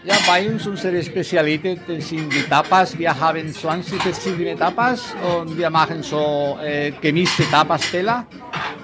Ja, 0.05 0.17
bei 0.27 0.47
uns 0.47 0.67
unsere 0.67 1.03
Spezialitäten 1.03 2.01
sind 2.01 2.31
die 2.33 2.43
Tapas. 2.43 2.97
Wir 2.99 3.19
haben 3.19 3.53
20 3.53 4.03
verschiedene 4.03 4.55
Tapas 4.55 5.15
und 5.39 5.57
wir 5.57 5.71
machen 5.71 6.03
so 6.03 6.59
äh, 6.63 6.93
gemischte 7.01 7.45
Tapas-Teller. 7.51 8.27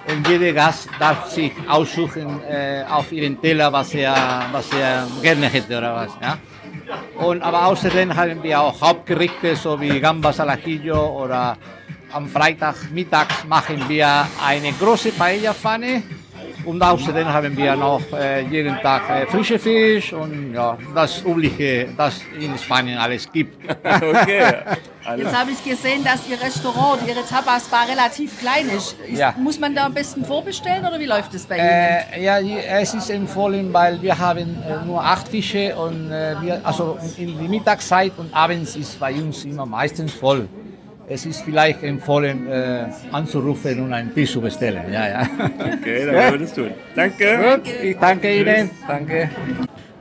Und 0.09 0.27
jeder 0.27 0.53
Gast 0.53 0.89
darf 0.99 1.31
sich 1.31 1.53
aussuchen 1.69 2.41
äh, 2.49 2.85
auf 2.91 3.13
ihren 3.13 3.41
Teller, 3.41 3.71
was 3.71 3.95
er, 3.95 4.47
was 4.51 4.73
er 4.73 5.07
gerne 5.23 5.47
hätte 5.47 5.77
oder 5.77 5.95
was. 5.95 6.11
Ja? 6.23 6.39
Und, 7.23 7.43
aber 7.43 7.67
außerdem 7.67 8.17
haben 8.17 8.43
wir 8.43 8.59
auch 8.61 8.81
Hauptgerichte, 8.81 9.55
so 9.57 9.79
wie 9.79 10.01
Gambas 10.01 10.41
al 10.41 10.49
ajillo 10.49 11.23
oder 11.23 11.57
am 12.13 12.29
Freitag 12.29 12.91
mittags 12.93 13.45
machen 13.45 13.89
wir 13.89 14.27
eine 14.45 14.73
große 14.73 15.13
Paella-Pfanne 15.13 16.03
Und 16.65 16.83
außerdem 16.83 17.29
haben 17.29 17.57
wir 17.57 17.75
noch 17.77 18.03
äh, 18.13 18.43
jeden 18.43 18.77
Tag 18.81 19.09
äh, 19.09 19.27
frische 19.27 19.59
Fisch 19.59 20.13
und 20.13 20.53
ja, 20.53 20.77
das 20.95 21.23
Übliche, 21.25 21.89
das 21.97 22.21
in 22.39 22.57
Spanien 22.59 22.99
alles 22.99 23.31
gibt. 23.31 23.57
Okay. 24.01 24.55
Jetzt 25.17 25.37
habe 25.37 25.51
ich 25.51 25.65
gesehen, 25.65 26.05
dass 26.05 26.29
Ihr 26.29 26.41
Restaurant, 26.41 27.01
Ihre 27.07 27.25
Tapas-Bar 27.25 27.89
relativ 27.89 28.39
klein 28.39 28.69
ist. 28.69 28.97
ist 29.01 29.19
Ja. 29.19 29.35
Muss 29.39 29.59
man 29.59 29.75
da 29.75 29.87
am 29.87 29.95
besten 29.95 30.25
vorbestellen 30.25 30.87
oder 30.87 30.99
wie 31.01 31.07
läuft 31.07 31.35
es 31.35 31.47
bei 31.47 31.57
Ihnen? 31.57 31.67
Äh, 31.67 32.23
ja, 32.23 32.39
es 32.39 32.95
ist 32.95 33.11
empfohlen, 33.11 33.73
weil 33.73 34.01
wir 34.03 34.17
haben 34.19 34.63
äh, 34.63 34.85
nur 34.85 35.03
acht 35.03 35.29
Fische 35.29 35.75
und 35.77 36.11
äh, 36.11 36.35
wir, 36.43 36.61
also 36.65 36.99
in 37.17 37.39
die 37.39 37.49
Mittagszeit 37.49 38.13
und 38.19 38.33
abends 38.35 38.77
ist 38.77 39.01
bei 39.01 39.15
uns 39.15 39.45
immer 39.45 39.67
meistens 39.67 40.13
voll. 40.13 40.49
Es 41.13 41.27
ist 41.27 41.41
vielleicht 41.43 41.83
empfohlen, 41.83 42.47
äh, 42.47 42.87
anzurufen 43.11 43.81
und 43.81 43.93
einen 43.93 44.15
Tisch 44.15 44.31
zu 44.31 44.41
bestellen. 44.41 44.85
Ja, 44.93 45.09
ja. 45.09 45.29
Okay, 45.59 46.07
dann 46.07 46.15
werden 46.15 46.33
wir 46.35 46.39
das 46.39 46.55
tun. 46.55 46.71
Danke. 46.95 47.57
Gut, 47.57 47.75
ich 47.83 47.97
danke 47.97 48.33
Ihnen. 48.33 48.71
Danke. 48.87 49.29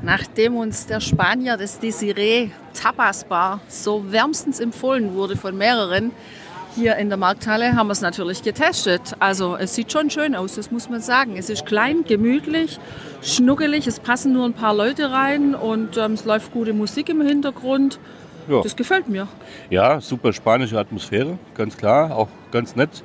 Nachdem 0.03 0.55
uns 0.55 0.85
der 0.85 0.99
Spanier 0.99 1.57
des 1.57 1.79
Desiree 1.79 2.51
Tapas 2.79 3.23
Bar 3.23 3.59
so 3.67 4.11
wärmstens 4.11 4.59
empfohlen 4.59 5.15
wurde 5.15 5.35
von 5.35 5.57
mehreren 5.57 6.11
hier 6.75 6.95
in 6.97 7.09
der 7.09 7.17
Markthalle, 7.17 7.75
haben 7.75 7.87
wir 7.87 7.93
es 7.93 8.01
natürlich 8.01 8.43
getestet. 8.43 9.15
Also 9.17 9.55
es 9.55 9.73
sieht 9.73 9.91
schon 9.91 10.11
schön 10.11 10.35
aus, 10.35 10.53
das 10.53 10.69
muss 10.69 10.89
man 10.91 11.01
sagen. 11.01 11.37
Es 11.37 11.49
ist 11.49 11.65
klein, 11.65 12.03
gemütlich, 12.03 12.77
schnuckelig, 13.23 13.87
es 13.87 13.99
passen 13.99 14.31
nur 14.31 14.45
ein 14.45 14.53
paar 14.53 14.75
Leute 14.75 15.11
rein 15.11 15.55
und 15.55 15.97
ähm, 15.97 16.13
es 16.13 16.25
läuft 16.25 16.51
gute 16.51 16.73
Musik 16.73 17.09
im 17.09 17.21
Hintergrund. 17.21 17.99
Ja. 18.49 18.61
Das 18.61 18.75
gefällt 18.75 19.07
mir. 19.07 19.27
Ja, 19.69 20.01
super 20.01 20.33
spanische 20.33 20.77
Atmosphäre, 20.79 21.37
ganz 21.55 21.77
klar, 21.77 22.15
auch 22.15 22.27
ganz 22.51 22.75
nett. 22.75 23.03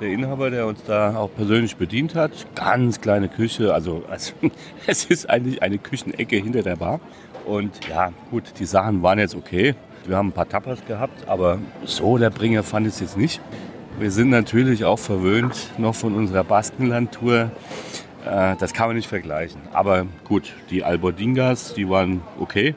Der 0.00 0.08
Inhaber, 0.08 0.50
der 0.50 0.66
uns 0.66 0.82
da 0.84 1.16
auch 1.16 1.28
persönlich 1.36 1.76
bedient 1.76 2.14
hat, 2.14 2.30
ganz 2.54 3.00
kleine 3.00 3.28
Küche, 3.28 3.74
also, 3.74 4.02
also 4.10 4.32
es 4.86 5.04
ist 5.04 5.28
eigentlich 5.28 5.62
eine 5.62 5.78
Küchenecke 5.78 6.36
hinter 6.36 6.62
der 6.62 6.76
Bar. 6.76 7.00
Und 7.44 7.86
ja, 7.88 8.12
gut, 8.30 8.44
die 8.58 8.64
Sachen 8.64 9.02
waren 9.02 9.18
jetzt 9.18 9.34
okay. 9.34 9.74
Wir 10.06 10.16
haben 10.16 10.28
ein 10.28 10.32
paar 10.32 10.48
Tapas 10.48 10.78
gehabt, 10.86 11.28
aber 11.28 11.58
so 11.84 12.16
der 12.16 12.30
Bringer 12.30 12.62
fand 12.62 12.86
ich 12.86 12.94
es 12.94 13.00
jetzt 13.00 13.16
nicht. 13.16 13.40
Wir 13.98 14.10
sind 14.10 14.30
natürlich 14.30 14.84
auch 14.84 14.98
verwöhnt 14.98 15.70
noch 15.76 15.94
von 15.94 16.14
unserer 16.14 16.44
Baskenland-Tour. 16.44 17.50
Äh, 18.24 18.54
Das 18.58 18.72
kann 18.72 18.86
man 18.88 18.96
nicht 18.96 19.08
vergleichen. 19.08 19.60
Aber 19.72 20.06
gut, 20.24 20.52
die 20.70 20.84
Albordingas, 20.84 21.74
die 21.74 21.88
waren 21.88 22.20
okay. 22.38 22.74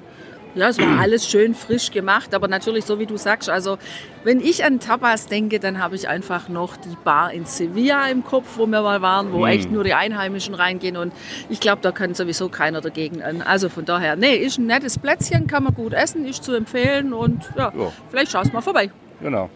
Ja, 0.54 0.68
es 0.68 0.78
war 0.80 1.00
alles 1.00 1.30
schön 1.30 1.56
frisch 1.56 1.92
gemacht, 1.92 2.34
aber 2.36 2.48
natürlich 2.50 2.84
so 2.86 3.00
wie 3.00 3.06
du 3.06 3.16
sagst, 3.16 3.50
also 3.50 3.78
wenn 4.26 4.42
ich 4.42 4.66
an 4.66 4.80
Tapas 4.82 5.28
denke, 5.28 5.60
dann 5.62 5.82
habe 5.82 5.96
ich 5.96 6.10
einfach 6.10 6.50
noch 6.50 6.76
die 6.76 6.96
Bar 7.06 7.32
in 7.32 7.46
Sevilla 7.46 8.08
im 8.08 8.26
Kopf, 8.26 8.48
wo 8.58 8.66
wir 8.66 8.82
mal 8.82 9.02
waren, 9.02 9.32
wo 9.32 9.46
Mm. 9.46 9.46
echt 9.48 9.72
nur 9.72 9.84
die 9.86 9.94
Einheimischen 9.94 10.54
reingehen 10.54 10.98
und 10.98 11.14
ich 11.50 11.62
glaube, 11.62 11.82
da 11.82 11.92
kann 11.94 12.14
sowieso 12.16 12.50
keiner 12.50 12.82
dagegen 12.82 13.24
an. 13.24 13.42
Also 13.42 13.70
von 13.70 13.86
daher, 13.86 14.18
nee, 14.18 14.36
ist 14.36 14.58
ein 14.58 14.66
nettes 14.66 15.00
Plätzchen, 15.00 15.48
kann 15.48 15.64
man 15.64 15.74
gut 15.74 15.94
essen, 15.94 16.26
ist 16.26 16.44
zu 16.44 16.54
empfehlen 16.54 17.14
und 17.14 17.44
ja, 17.58 17.72
Ja. 17.74 17.92
vielleicht 18.10 18.32
schaust 18.32 18.52
mal 18.52 18.62
vorbei. 18.62 18.92
Genau. 19.22 19.50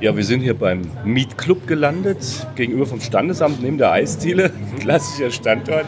Ja, 0.00 0.16
wir 0.16 0.24
sind 0.24 0.40
hier 0.40 0.54
beim 0.54 0.82
Meat 1.04 1.38
Club 1.38 1.68
gelandet, 1.68 2.18
gegenüber 2.56 2.84
vom 2.84 3.00
Standesamt 3.00 3.62
neben 3.62 3.78
der 3.78 3.92
Eisdiele. 3.92 4.50
Klassischer 4.80 5.30
Standort. 5.30 5.86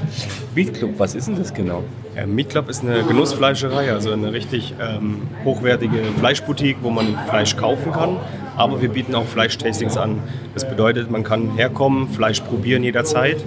Meat 0.54 0.74
Club, 0.74 0.92
was 0.98 1.16
ist 1.16 1.26
denn 1.26 1.36
das 1.36 1.52
genau? 1.52 1.82
Ja, 2.14 2.24
Meat 2.24 2.50
Club 2.50 2.68
ist 2.68 2.82
eine 2.82 3.02
Genussfleischerei, 3.02 3.90
also 3.92 4.12
eine 4.12 4.32
richtig 4.32 4.74
ähm, 4.80 5.22
hochwertige 5.44 5.98
Fleischboutique, 6.18 6.76
wo 6.82 6.90
man 6.90 7.18
Fleisch 7.28 7.56
kaufen 7.56 7.90
kann. 7.92 8.16
Aber 8.56 8.80
wir 8.80 8.88
bieten 8.88 9.14
auch 9.14 9.26
Fleischtastings 9.26 9.96
an. 9.96 10.20
Das 10.54 10.66
bedeutet, 10.66 11.10
man 11.10 11.24
kann 11.24 11.56
herkommen, 11.56 12.08
Fleisch 12.08 12.40
probieren 12.40 12.84
jederzeit 12.84 13.38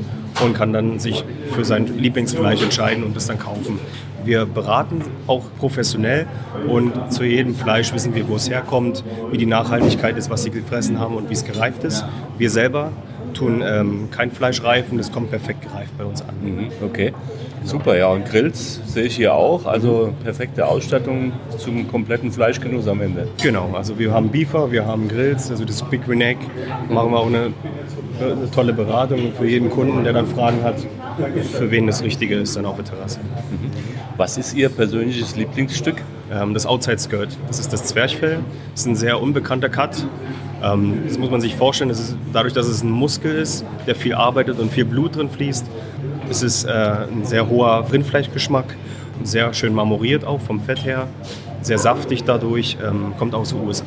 und 0.43 0.53
kann 0.53 0.74
dann 0.74 1.00
sich 1.00 1.24
für 1.51 1.63
sein 1.63 1.98
Lieblingsfleisch 1.98 2.62
entscheiden 2.62 3.03
und 3.03 3.15
es 3.15 3.27
dann 3.27 3.39
kaufen. 3.39 3.79
Wir 4.23 4.45
beraten 4.45 5.01
auch 5.27 5.43
professionell 5.59 6.27
und 6.67 7.11
zu 7.11 7.23
jedem 7.23 7.55
Fleisch 7.55 7.93
wissen 7.93 8.15
wir, 8.15 8.27
wo 8.27 8.35
es 8.35 8.49
herkommt, 8.49 9.03
wie 9.31 9.38
die 9.38 9.45
Nachhaltigkeit 9.45 10.17
ist, 10.17 10.29
was 10.29 10.43
sie 10.43 10.51
gefressen 10.51 10.99
haben 10.99 11.15
und 11.15 11.29
wie 11.29 11.33
es 11.33 11.45
gereift 11.45 11.83
ist. 11.83 12.05
Wir 12.38 12.49
selber 12.49 12.91
tun 13.33 13.63
ähm, 13.65 14.09
kein 14.11 14.31
Fleisch 14.31 14.63
reifen, 14.63 14.97
das 14.97 15.11
kommt 15.11 15.29
perfekt 15.29 15.61
gereift 15.61 15.97
bei 15.97 16.03
uns 16.03 16.21
an. 16.21 16.35
Mhm, 16.41 16.67
okay. 16.83 17.13
Super, 17.63 17.97
ja. 17.97 18.07
Und 18.07 18.25
Grills 18.25 18.81
sehe 18.85 19.03
ich 19.03 19.15
hier 19.15 19.33
auch. 19.33 19.65
Also 19.65 20.13
perfekte 20.23 20.65
Ausstattung 20.65 21.33
zum 21.57 21.88
kompletten 21.88 22.31
Fleischgenuss 22.31 22.88
am 22.88 23.01
Ende. 23.01 23.27
Genau, 23.41 23.71
also 23.73 23.99
wir 23.99 24.11
haben 24.13 24.29
Beefer, 24.29 24.71
wir 24.71 24.85
haben 24.85 25.07
Grills, 25.07 25.51
also 25.51 25.65
das 25.65 25.81
Big 25.83 26.07
Neck. 26.07 26.38
Machen 26.89 27.11
wir 27.11 27.19
auch 27.19 27.27
eine, 27.27 27.53
eine 28.21 28.51
tolle 28.51 28.73
Beratung 28.73 29.33
für 29.38 29.45
jeden 29.45 29.69
Kunden, 29.69 30.03
der 30.03 30.13
dann 30.13 30.27
Fragen 30.27 30.63
hat, 30.63 30.77
für 31.51 31.71
wen 31.71 31.88
das 31.88 32.03
Richtige 32.03 32.35
ist, 32.35 32.55
dann 32.55 32.65
auf 32.65 32.75
der 32.77 32.85
Terrasse. 32.85 33.19
Was 34.17 34.38
ist 34.38 34.53
Ihr 34.53 34.69
persönliches 34.69 35.35
Lieblingsstück? 35.35 36.01
Ähm, 36.31 36.53
das 36.53 36.65
Outside 36.65 36.99
Skirt, 36.99 37.38
das 37.47 37.59
ist 37.59 37.73
das 37.73 37.85
Zwerchfell. 37.85 38.39
Das 38.71 38.81
ist 38.81 38.88
ein 38.88 38.95
sehr 38.95 39.21
unbekannter 39.21 39.69
Cut. 39.69 40.05
Ähm, 40.63 41.03
das 41.07 41.17
muss 41.17 41.29
man 41.29 41.41
sich 41.41 41.55
vorstellen, 41.55 41.89
das 41.89 41.99
ist, 41.99 42.17
dadurch, 42.33 42.53
dass 42.53 42.67
es 42.67 42.83
ein 42.83 42.91
Muskel 42.91 43.35
ist, 43.35 43.65
der 43.88 43.95
viel 43.95 44.13
arbeitet 44.13 44.59
und 44.59 44.71
viel 44.71 44.85
Blut 44.85 45.15
drin 45.15 45.29
fließt, 45.29 45.65
ist 46.29 46.43
es 46.43 46.63
äh, 46.65 46.69
ein 46.69 47.25
sehr 47.25 47.49
hoher 47.49 47.85
Rindfleischgeschmack, 47.91 48.75
sehr 49.23 49.53
schön 49.53 49.73
marmoriert 49.73 50.25
auch 50.25 50.41
vom 50.41 50.59
Fett 50.59 50.83
her, 50.85 51.07
sehr 51.61 51.77
saftig 51.77 52.23
dadurch, 52.23 52.77
ähm, 52.85 53.13
kommt 53.17 53.33
aus 53.33 53.49
den 53.49 53.65
USA. 53.65 53.85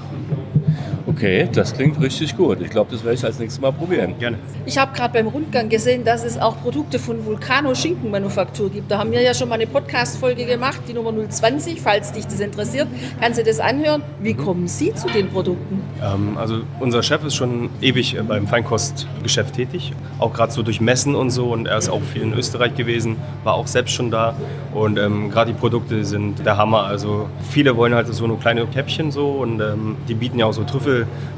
Okay, 1.07 1.49
das 1.53 1.75
klingt 1.75 2.01
richtig 2.01 2.37
gut. 2.37 2.61
Ich 2.61 2.71
glaube, 2.71 2.91
das 2.93 3.03
werde 3.03 3.15
ich 3.17 3.25
als 3.25 3.39
nächstes 3.39 3.61
Mal 3.61 3.73
probieren. 3.73 4.15
Gerne. 4.19 4.39
Ich 4.67 4.79
habe 4.79 4.95
gerade 4.95 5.13
beim 5.15 5.27
Rundgang 5.27 5.69
gesehen, 5.69 6.05
dass 6.05 6.25
es 6.25 6.39
auch 6.39 6.61
Produkte 6.61 6.99
von 6.99 7.25
Vulcano 7.27 7.75
Schinkenmanufaktur 7.75 8.71
gibt. 8.71 8.91
Da 8.91 8.99
haben 8.99 9.11
wir 9.11 9.21
ja 9.21 9.35
schon 9.35 9.49
mal 9.49 9.57
eine 9.57 9.67
Podcast-Folge 9.67 10.47
gemacht, 10.47 10.83
die 10.89 10.93
Nummer 10.93 11.13
020. 11.13 11.81
Falls 11.81 12.13
dich 12.13 12.27
das 12.27 12.41
interessiert, 12.41 12.87
kannst 13.21 13.41
du 13.41 13.45
das 13.45 13.59
anhören. 13.59 14.03
Wie 14.21 14.35
kommen 14.35 14.69
Sie 14.69 14.95
zu 14.95 15.09
den 15.09 15.29
Produkten? 15.29 15.83
Ähm, 16.03 16.39
also 16.39 16.61
unser 16.79 17.03
Chef 17.03 17.25
ist 17.25 17.35
schon 17.35 17.71
ewig 17.81 18.17
äh, 18.17 18.23
beim 18.23 18.47
Feinkostgeschäft 18.47 19.55
tätig, 19.55 19.93
auch 20.19 20.33
gerade 20.33 20.53
so 20.53 20.63
durch 20.63 20.81
Messen 20.81 21.15
und 21.15 21.31
so. 21.31 21.53
Und 21.53 21.67
er 21.67 21.79
ist 21.79 21.89
auch 21.89 22.03
viel 22.03 22.23
in 22.23 22.33
Österreich 22.33 22.77
gewesen, 22.77 23.17
war 23.43 23.55
auch 23.55 23.67
selbst 23.67 23.93
schon 23.93 24.11
da. 24.11 24.37
Und 24.73 24.99
ähm, 24.99 25.31
gerade 25.31 25.53
die 25.53 25.59
Produkte 25.59 26.05
sind 26.05 26.45
der 26.47 26.57
Hammer. 26.57 26.85
Also 26.85 27.29
viele 27.51 27.77
wollen 27.77 27.95
halt 27.95 28.07
so 28.13 28.27
nur 28.27 28.39
kleine 28.39 28.67
Häppchen 28.73 29.11
so 29.11 29.31
und 29.33 29.61
ähm, 29.61 29.97
die 30.09 30.15
bieten 30.15 30.39
ja 30.39 30.47
auch 30.47 30.53
so 30.53 30.63
Trüffel, 30.65 30.92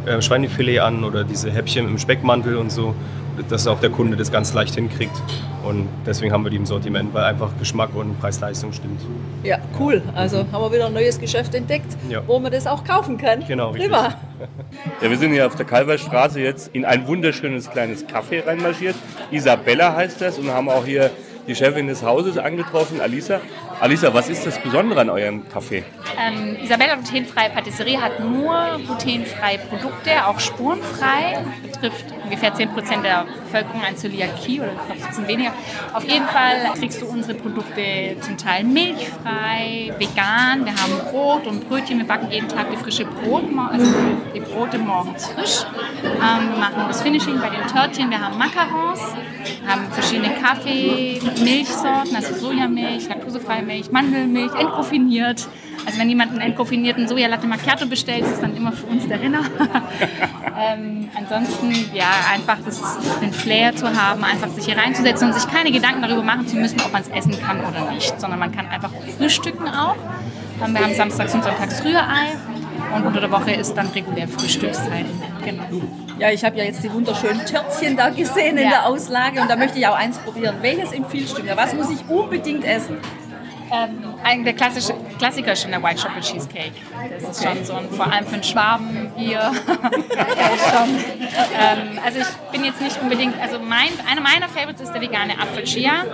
äh, 0.07 0.21
Schweinefilet 0.21 0.81
an 0.81 1.05
oder 1.05 1.25
diese 1.25 1.51
Häppchen 1.51 1.87
im 1.89 1.99
Speckmantel 1.99 2.57
und 2.57 2.71
so, 2.71 2.95
dass 3.49 3.67
auch 3.67 3.81
der 3.81 3.91
Kunde 3.91 4.17
das 4.17 4.31
ganz 4.31 4.55
leicht 4.55 4.75
hinkriegt. 4.75 5.13
Und 5.65 5.89
deswegen 6.07 6.33
haben 6.33 6.45
wir 6.45 6.51
die 6.51 6.57
im 6.57 6.67
Sortiment, 6.67 7.15
weil 7.15 7.25
einfach 7.25 7.51
Geschmack 7.59 7.95
und 7.95 8.21
Preis-Leistung 8.21 8.73
stimmt. 8.73 9.01
Ja, 9.43 9.59
cool. 9.81 10.03
Also 10.15 10.39
haben 10.53 10.63
wir 10.63 10.73
wieder 10.73 10.87
ein 10.87 10.93
neues 10.93 11.19
Geschäft 11.19 11.55
entdeckt, 11.55 11.97
Ja. 12.11 12.23
wo 12.27 12.39
man 12.39 12.53
das 12.53 12.67
auch 12.67 12.85
kaufen 12.85 13.17
kann. 13.17 13.43
Genau, 13.47 13.71
richtig. 13.71 13.91
Prima. 13.91 14.15
Ja, 15.01 15.09
wir 15.09 15.17
sind 15.17 15.33
hier 15.33 15.47
auf 15.47 15.55
der 15.55 15.65
Kalverstraße 15.65 16.41
jetzt 16.41 16.69
in 16.75 16.85
ein 16.85 17.07
wunderschönes 17.07 17.71
kleines 17.71 18.07
Café 18.07 18.45
reinmarschiert. 18.47 18.95
Isabella 19.31 19.95
heißt 19.95 20.21
das 20.21 20.39
und 20.39 20.51
haben 20.51 20.69
auch 20.69 20.85
hier 20.85 21.11
die 21.47 21.55
Chefin 21.55 21.87
des 21.87 22.03
Hauses 22.03 22.39
angetroffen, 22.39 23.01
Alisa. 23.01 23.41
Alisa, 23.81 24.13
was 24.15 24.29
ist 24.29 24.47
das 24.47 24.59
Besondere 24.59 25.01
an 25.01 25.11
eurem 25.11 25.43
Café? 25.53 25.83
Ähm, 26.19 26.57
Isabella 26.63 26.95
Glutenfreie 26.95 27.51
Patisserie 27.51 28.01
hat 28.01 28.21
nur 28.21 28.81
glutenfreie 28.87 29.59
Produkte, 29.59 30.27
auch 30.27 30.39
spurenfrei. 30.41 31.45
Betrifft 31.85 32.07
ungefähr 32.25 32.55
10% 32.55 33.03
der 33.03 33.27
Bevölkerung 33.45 33.83
an 33.83 33.95
Zöliakie 33.95 34.59
oder 34.59 34.71
ein 34.71 35.07
bisschen 35.07 35.29
weniger. 35.29 35.53
Auf 35.93 36.05
jeden 36.05 36.25
Fall 36.27 36.73
kriegst 36.79 37.03
du 37.03 37.07
unsere 37.07 37.35
Produkte 37.35 38.17
zum 38.23 38.39
Teil 38.39 38.65
milchfrei, 38.65 39.93
vegan. 39.99 40.65
Wir 40.65 40.73
haben 40.73 41.11
Brot 41.11 41.47
und 41.47 41.69
Brötchen. 41.69 41.99
Wir 41.99 42.07
backen 42.07 42.31
jeden 42.31 42.49
Tag 42.49 42.71
die 42.71 42.79
frische 42.79 43.05
Brot, 43.05 43.45
also 43.71 43.93
die 44.35 44.41
Brote 44.41 44.79
morgens 44.79 45.27
frisch. 45.27 45.67
Ähm, 46.03 46.53
wir 46.53 46.59
machen 46.59 46.85
das 46.89 47.03
Finishing 47.03 47.39
bei 47.39 47.51
den 47.51 47.67
Törtchen. 47.67 48.09
Wir 48.09 48.19
haben 48.19 48.39
Macarons, 48.39 49.01
haben 49.67 49.93
verschiedene 49.93 50.31
Kaffee, 50.41 51.21
Milchsorten, 51.43 52.17
also 52.17 52.35
Sojamilch, 52.35 53.09
laktosefreie 53.11 53.63
Milch, 53.63 53.91
Mandelmilch, 53.93 54.55
entkofiniert. 54.55 55.47
Also 55.87 55.99
wenn 55.99 56.09
jemand 56.09 56.33
einen 56.33 56.41
entkoffinierten 56.41 57.07
Sojalatte 57.09 57.47
Macchiato 57.47 57.87
bestellt, 57.87 58.25
ist 58.25 58.33
es 58.35 58.41
dann 58.41 58.57
immer 58.57 58.73
für 58.73 58.87
uns 58.87 59.07
der 59.07 59.21
Renner. 59.21 59.41
ähm, 60.59 61.09
ansonsten, 61.15 61.73
ja, 61.95 62.11
einfach 62.33 62.59
das, 62.65 62.81
den 63.21 63.33
Flair 63.33 63.75
zu 63.77 63.87
haben, 63.95 64.25
einfach 64.25 64.49
sich 64.49 64.65
hier 64.67 64.77
reinzusetzen 64.79 65.29
und 65.29 65.35
sich 65.35 65.51
keine 65.51 65.71
Gedanken 65.71 66.03
darüber 66.03 66.23
machen 66.23 66.47
zu 66.49 66.57
müssen, 66.57 66.81
ob 66.81 66.93
man 66.93 67.03
es 67.03 67.09
essen 67.09 67.39
kann 67.41 67.61
oder 67.61 67.91
nicht, 67.93 68.19
sondern 68.21 68.39
man 68.39 68.53
kann 68.53 68.67
einfach 68.69 68.91
frühstücken 69.19 69.69
auch. 69.69 69.97
Ähm, 70.65 70.73
wir 70.75 70.81
haben 70.83 70.95
samstags 70.95 71.35
und 71.35 71.45
sonntags 71.45 71.85
Rührei 71.85 72.37
und 72.95 73.07
unter 73.07 73.21
der 73.21 73.31
Woche 73.31 73.53
ist 73.53 73.75
dann 73.75 73.89
regulär 73.89 74.29
Frühstückszeit. 74.29 75.07
Genau. 75.45 75.65
Ja, 76.19 76.31
ich 76.31 76.45
habe 76.45 76.57
ja 76.57 76.65
jetzt 76.65 76.83
die 76.85 76.93
wunderschönen 76.93 77.45
Törtchen 77.45 77.97
da 77.97 78.09
gesehen 78.09 78.57
in 78.57 78.65
Ja. 78.65 78.71
der 78.71 78.87
Auslage 78.87 79.41
und 79.41 79.51
da 79.51 79.57
möchte 79.57 79.79
ich 79.79 79.87
auch 79.87 79.97
eins 79.97 80.17
probieren. 80.19 80.57
Welches 80.61 80.93
empfiehlst 80.93 81.37
du 81.37 81.43
mir? 81.43 81.57
Was 81.57 81.75
muss 81.75 81.91
ich 81.91 82.09
unbedingt 82.09 82.65
essen? 82.65 82.99
Ähm, 83.73 84.45
der 84.45 84.53
klassische 84.55 84.95
Klassiker 85.19 85.53
ist 85.53 85.63
schon 85.63 85.71
der 85.71 85.83
White 85.83 86.03
Chocolate 86.03 86.27
Cheesecake. 86.27 86.73
Das 87.21 87.37
ist 87.39 87.45
schon 87.45 87.65
so 87.65 87.75
ein, 87.75 87.89
vor 87.91 88.11
allem 88.11 88.27
für 88.27 88.35
einen 88.35 88.43
Schwaben 88.43 89.13
hier. 89.17 89.41
ähm, 91.61 91.99
also 92.05 92.19
ich 92.21 92.27
bin 92.53 92.65
jetzt 92.65 92.81
nicht 92.81 93.01
unbedingt, 93.01 93.41
also 93.41 93.59
mein, 93.59 93.89
einer 94.11 94.21
meiner 94.21 94.49
Favorites 94.49 94.83
ist 94.83 94.93
der 94.93 95.01
vegane 95.01 95.39
Apfel 95.41 95.65
Chia. 95.65 96.05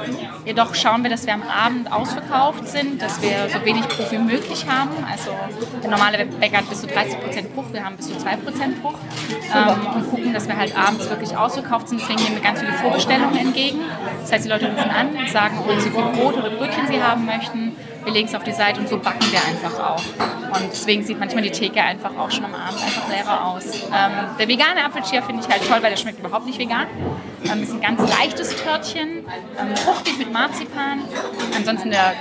Jedoch 0.44 0.74
schauen 0.74 1.02
wir, 1.02 1.10
dass 1.10 1.26
wir 1.26 1.34
am 1.34 1.42
Abend 1.42 1.92
ausverkauft 1.92 2.68
sind, 2.68 3.00
dass 3.02 3.20
wir 3.22 3.48
so 3.48 3.64
wenig 3.64 3.86
Bruch 3.88 4.10
wie 4.12 4.18
möglich 4.18 4.66
haben. 4.68 4.90
Also 5.10 5.30
der 5.82 5.90
normale 5.90 6.26
Bäcker 6.26 6.58
hat 6.58 6.68
bis 6.68 6.82
zu 6.82 6.86
30% 6.86 7.48
Bruch, 7.54 7.64
wir 7.72 7.84
haben 7.84 7.96
bis 7.96 8.08
zu 8.08 8.14
2% 8.14 8.36
Bruch. 8.80 8.98
Ähm, 9.54 9.94
und 9.94 10.10
gucken, 10.10 10.32
dass 10.32 10.46
wir 10.46 10.56
halt 10.56 10.76
abends 10.76 11.08
wirklich 11.08 11.36
ausverkauft 11.36 11.88
sind. 11.88 12.00
Deswegen 12.00 12.22
nehmen 12.22 12.36
wir 12.36 12.42
ganz 12.42 12.60
viele 12.60 12.72
Vorbestellungen 12.74 13.36
entgegen. 13.36 13.80
Das 14.20 14.32
heißt, 14.32 14.44
die 14.44 14.48
Leute 14.48 14.70
rufen 14.70 14.90
an, 14.90 15.08
sagen, 15.28 15.58
ob 15.58 15.80
sie 15.80 15.90
viel 15.90 16.02
Brot 16.02 16.36
oder 16.36 16.50
Brötchen 16.50 16.86
sie 16.86 17.02
haben 17.02 17.24
möchten. 17.24 17.39
Wir 18.04 18.12
legen 18.12 18.28
es 18.28 18.34
auf 18.34 18.44
die 18.44 18.52
Seite 18.52 18.80
und 18.80 18.88
so 18.88 18.98
backen 18.98 19.24
wir 19.30 19.40
einfach 19.44 19.78
auch. 19.78 20.02
Und 20.58 20.70
deswegen 20.72 21.04
sieht 21.04 21.18
manchmal 21.18 21.42
die 21.42 21.50
Theke 21.50 21.80
einfach 21.82 22.16
auch 22.16 22.30
schon 22.30 22.44
am 22.44 22.54
Abend 22.54 22.82
einfach 22.82 23.08
leerer 23.08 23.46
aus. 23.46 23.84
Ähm, 23.84 24.12
der 24.38 24.48
vegane 24.48 24.84
Apfelschir 24.84 25.22
finde 25.22 25.42
ich 25.42 25.48
halt 25.48 25.66
toll, 25.68 25.78
weil 25.80 25.90
der 25.90 25.96
schmeckt 25.96 26.18
überhaupt 26.18 26.46
nicht 26.46 26.58
vegan. 26.58 26.86
Ähm, 27.44 27.62
ist 27.62 27.72
ein 27.72 27.80
ganz 27.80 28.00
leichtes 28.18 28.56
Törtchen, 28.56 29.24
ähm, 29.58 29.76
fruchtig 29.76 30.18
mit 30.18 30.32
Marzipan. 30.32 31.00
Ansonsten 31.56 31.90
der, 31.90 32.14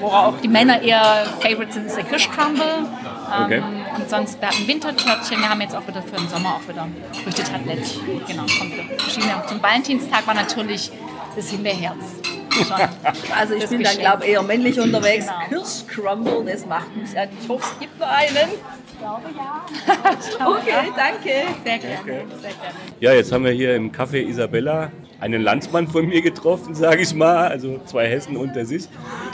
worauf 0.00 0.34
auch 0.34 0.40
die 0.40 0.48
Männer 0.48 0.80
eher 0.80 1.26
Favorite 1.40 1.72
sind, 1.72 1.86
ist 1.86 1.96
der 1.96 2.04
Kirschcrumble. 2.04 2.64
Ähm, 2.64 3.44
Okay. 3.44 3.62
Und 3.96 4.08
sonst 4.08 4.40
wir 4.40 4.48
hatten 4.48 4.66
Wintertörtchen. 4.66 5.40
Wir 5.40 5.48
haben 5.48 5.60
jetzt 5.60 5.74
auch 5.74 5.86
wieder 5.86 6.02
für 6.02 6.16
den 6.16 6.28
Sommer 6.28 6.56
auch 6.56 6.68
wieder 6.68 6.86
Früchtetablett. 7.24 7.98
Genau, 8.26 8.42
kommt 8.58 8.72
wieder 8.72 8.84
verschiedene. 8.98 9.32
Zum 9.48 9.62
Valentinstag 9.62 10.26
war 10.26 10.34
natürlich 10.34 10.90
das 11.34 11.50
Himbeerherz. 11.50 12.20
Schon 12.56 12.76
Also 13.38 13.54
ich 13.54 13.62
das 13.62 13.70
bin 13.70 13.82
dann, 13.82 13.98
glaube 13.98 14.24
ich, 14.24 14.32
eher 14.32 14.42
männlich 14.42 14.80
unterwegs. 14.80 15.26
Genau. 15.26 15.62
Kirschcrumble, 15.62 16.44
das 16.52 16.66
macht 16.66 16.96
mich 16.96 17.18
an. 17.18 17.28
Ich 17.40 17.48
hoffe, 17.48 17.64
es 17.72 17.78
gibt 17.78 17.98
noch 17.98 18.08
einen. 18.08 18.50
Ich 18.88 18.98
glaube 18.98 19.22
ja. 19.36 20.46
Okay, 20.46 20.92
danke. 20.96 21.30
Sehr 21.64 21.78
gerne. 21.78 22.30
Sehr 22.40 22.50
gerne. 22.50 22.74
Ja, 23.00 23.12
jetzt 23.12 23.32
haben 23.32 23.44
wir 23.44 23.52
hier 23.52 23.74
im 23.76 23.92
Café 23.92 24.26
Isabella 24.26 24.90
einen 25.20 25.42
Landsmann 25.42 25.88
von 25.88 26.06
mir 26.06 26.22
getroffen, 26.22 26.74
sage 26.74 27.02
ich 27.02 27.14
mal, 27.14 27.48
also 27.48 27.80
zwei 27.86 28.08
Hessen 28.08 28.36
unter 28.36 28.64
sich. 28.64 28.88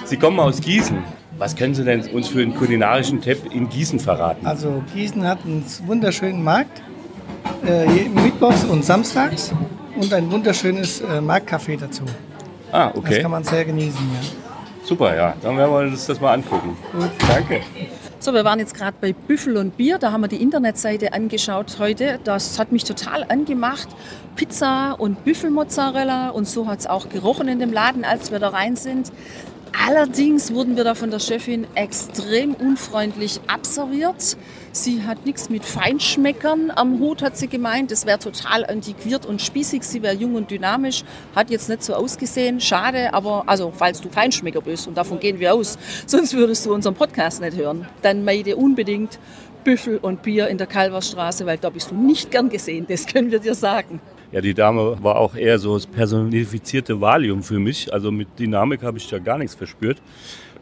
Sie 0.05 0.17
kommen 0.17 0.39
aus 0.41 0.61
Gießen. 0.61 0.99
Was 1.39 1.57
können 1.57 1.75
Sie 1.75 1.85
denn 1.85 2.07
uns 2.11 2.29
für 2.29 2.43
einen 2.43 2.55
kulinarischen 2.55 3.21
Tipp 3.21 3.53
in 3.53 3.69
Gießen 3.69 3.99
verraten? 3.99 4.47
Also 4.47 4.83
Gießen 4.95 5.27
hat 5.27 5.45
einen 5.45 5.65
wunderschönen 5.87 6.45
Markt, 6.45 6.83
äh, 7.67 7.91
jeden 7.91 8.15
Mittwochs 8.15 8.65
und 8.65 8.85
Samstags 8.85 9.53
und 9.97 10.13
ein 10.13 10.31
wunderschönes 10.31 11.01
äh, 11.01 11.21
Marktcafé 11.21 11.79
dazu. 11.81 12.05
Ah, 12.73 12.89
Das 12.89 12.97
okay. 12.97 13.23
kann 13.23 13.31
man 13.31 13.45
sehr 13.45 13.65
genießen. 13.65 14.01
Ja. 14.15 14.21
Super, 14.85 15.15
ja. 15.15 15.35
Dann 15.43 15.57
werden 15.57 15.71
wir 15.71 15.79
uns 15.93 16.07
das 16.07 16.21
mal 16.21 16.33
angucken. 16.33 16.77
Danke. 17.29 17.61
So, 18.19 18.33
wir 18.33 18.45
waren 18.45 18.59
jetzt 18.59 18.75
gerade 18.75 18.97
bei 19.01 19.13
Büffel 19.13 19.57
und 19.57 19.77
Bier. 19.77 19.99
Da 19.99 20.13
haben 20.13 20.23
wir 20.23 20.29
die 20.29 20.41
Internetseite 20.43 21.13
angeschaut 21.13 21.77
heute. 21.79 22.19
Das 22.25 22.59
hat 22.59 22.73
mich 22.73 22.85
total 22.85 23.25
angemacht. 23.29 23.89
Pizza 24.37 24.95
und 24.99 25.25
Büffelmozzarella. 25.25 26.31
Und 26.31 26.49
so 26.49 26.67
hat 26.67 26.81
es 26.81 26.87
auch 26.87 27.09
gerochen 27.09 27.49
in 27.49 27.59
dem 27.59 27.73
Laden, 27.73 28.05
als 28.05 28.33
wir 28.33 28.39
da 28.39 28.49
rein 28.49 28.77
sind. 28.77 29.13
Allerdings 29.89 30.53
wurden 30.53 30.77
wir 30.77 30.85
da 30.85 30.95
von 30.95 31.11
der 31.11 31.19
Chefin 31.19 31.67
extrem 31.75 32.55
unfreundlich 32.55 33.41
abserviert. 33.47 34.37
Sie 34.75 35.03
hat 35.03 35.27
nichts 35.27 35.51
mit 35.51 35.67
Feinschmeckern 35.67 36.73
am 36.75 36.99
Hut, 36.99 37.21
hat 37.21 37.37
sie 37.37 37.47
gemeint. 37.47 37.91
Das 37.91 38.07
wäre 38.07 38.19
total 38.19 38.65
antiquiert 38.65 39.27
und 39.27 39.43
spießig. 39.43 39.83
Sie 39.83 40.03
wäre 40.03 40.15
jung 40.15 40.35
und 40.35 40.51
dynamisch. 40.51 41.05
Hat 41.37 41.51
jetzt 41.51 41.69
nicht 41.69 41.83
so 41.83 41.93
ausgesehen. 41.93 42.59
Schade, 42.59 43.13
aber 43.13 43.45
also, 43.47 43.71
falls 43.77 44.01
du 44.01 44.09
Feinschmecker 44.09 44.63
bist, 44.63 44.89
und 44.89 44.97
davon 44.97 45.21
gehen 45.21 45.39
wir 45.41 45.53
aus, 45.53 45.77
sonst 46.07 46.33
würdest 46.33 46.65
du 46.65 46.73
unseren 46.73 46.95
Podcast 46.95 47.43
nicht 47.43 47.55
hören, 47.55 47.87
dann 48.01 48.25
meide 48.25 48.57
unbedingt 48.57 49.19
Büffel 49.63 49.99
und 49.99 50.23
Bier 50.23 50.49
in 50.49 50.57
der 50.57 50.67
Kalverstraße, 50.67 51.45
weil 51.45 51.59
da 51.59 51.69
bist 51.69 51.91
du 51.91 51.95
nicht 51.95 52.31
gern 52.31 52.49
gesehen. 52.49 52.87
Das 52.89 53.07
können 53.07 53.31
wir 53.31 53.41
dir 53.41 53.55
sagen. 53.55 54.01
Ja, 54.33 54.41
die 54.41 54.55
Dame 54.55 54.97
war 55.03 55.17
auch 55.17 55.35
eher 55.35 55.59
so 55.59 55.75
das 55.75 55.87
personifizierte 55.87 56.99
Valium 56.99 57.43
für 57.43 57.59
mich. 57.59 57.93
Also 57.93 58.11
mit 58.11 58.39
Dynamik 58.39 58.83
habe 58.83 58.97
ich 58.97 59.07
da 59.07 59.19
gar 59.19 59.37
nichts 59.37 59.55
verspürt. 59.55 59.99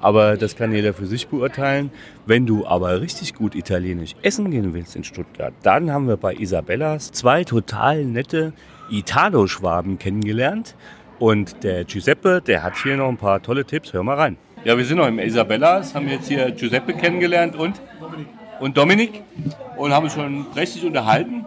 Aber 0.00 0.36
das 0.36 0.56
kann 0.56 0.72
jeder 0.72 0.94
für 0.94 1.06
sich 1.06 1.28
beurteilen. 1.28 1.90
Wenn 2.26 2.46
du 2.46 2.66
aber 2.66 3.00
richtig 3.00 3.34
gut 3.34 3.54
italienisch 3.54 4.14
essen 4.22 4.50
gehen 4.50 4.72
willst 4.72 4.96
in 4.96 5.04
Stuttgart, 5.04 5.52
dann 5.62 5.92
haben 5.92 6.08
wir 6.08 6.16
bei 6.16 6.34
Isabellas 6.34 7.12
zwei 7.12 7.44
total 7.44 8.04
nette 8.04 8.52
Italo-Schwaben 8.90 9.98
kennengelernt. 9.98 10.74
Und 11.18 11.62
der 11.64 11.84
Giuseppe, 11.84 12.40
der 12.40 12.62
hat 12.62 12.78
hier 12.82 12.96
noch 12.96 13.08
ein 13.08 13.18
paar 13.18 13.42
tolle 13.42 13.66
Tipps. 13.66 13.92
Hör 13.92 14.02
mal 14.02 14.16
rein. 14.16 14.38
Ja, 14.64 14.76
wir 14.76 14.84
sind 14.84 14.96
noch 14.96 15.06
im 15.06 15.18
Isabellas, 15.18 15.94
haben 15.94 16.08
jetzt 16.08 16.28
hier 16.28 16.50
Giuseppe 16.50 16.94
kennengelernt 16.94 17.56
und, 17.56 17.80
und 18.58 18.76
Dominik 18.76 19.22
und 19.76 19.92
haben 19.92 20.04
uns 20.04 20.14
schon 20.14 20.46
richtig 20.56 20.84
unterhalten. 20.84 21.46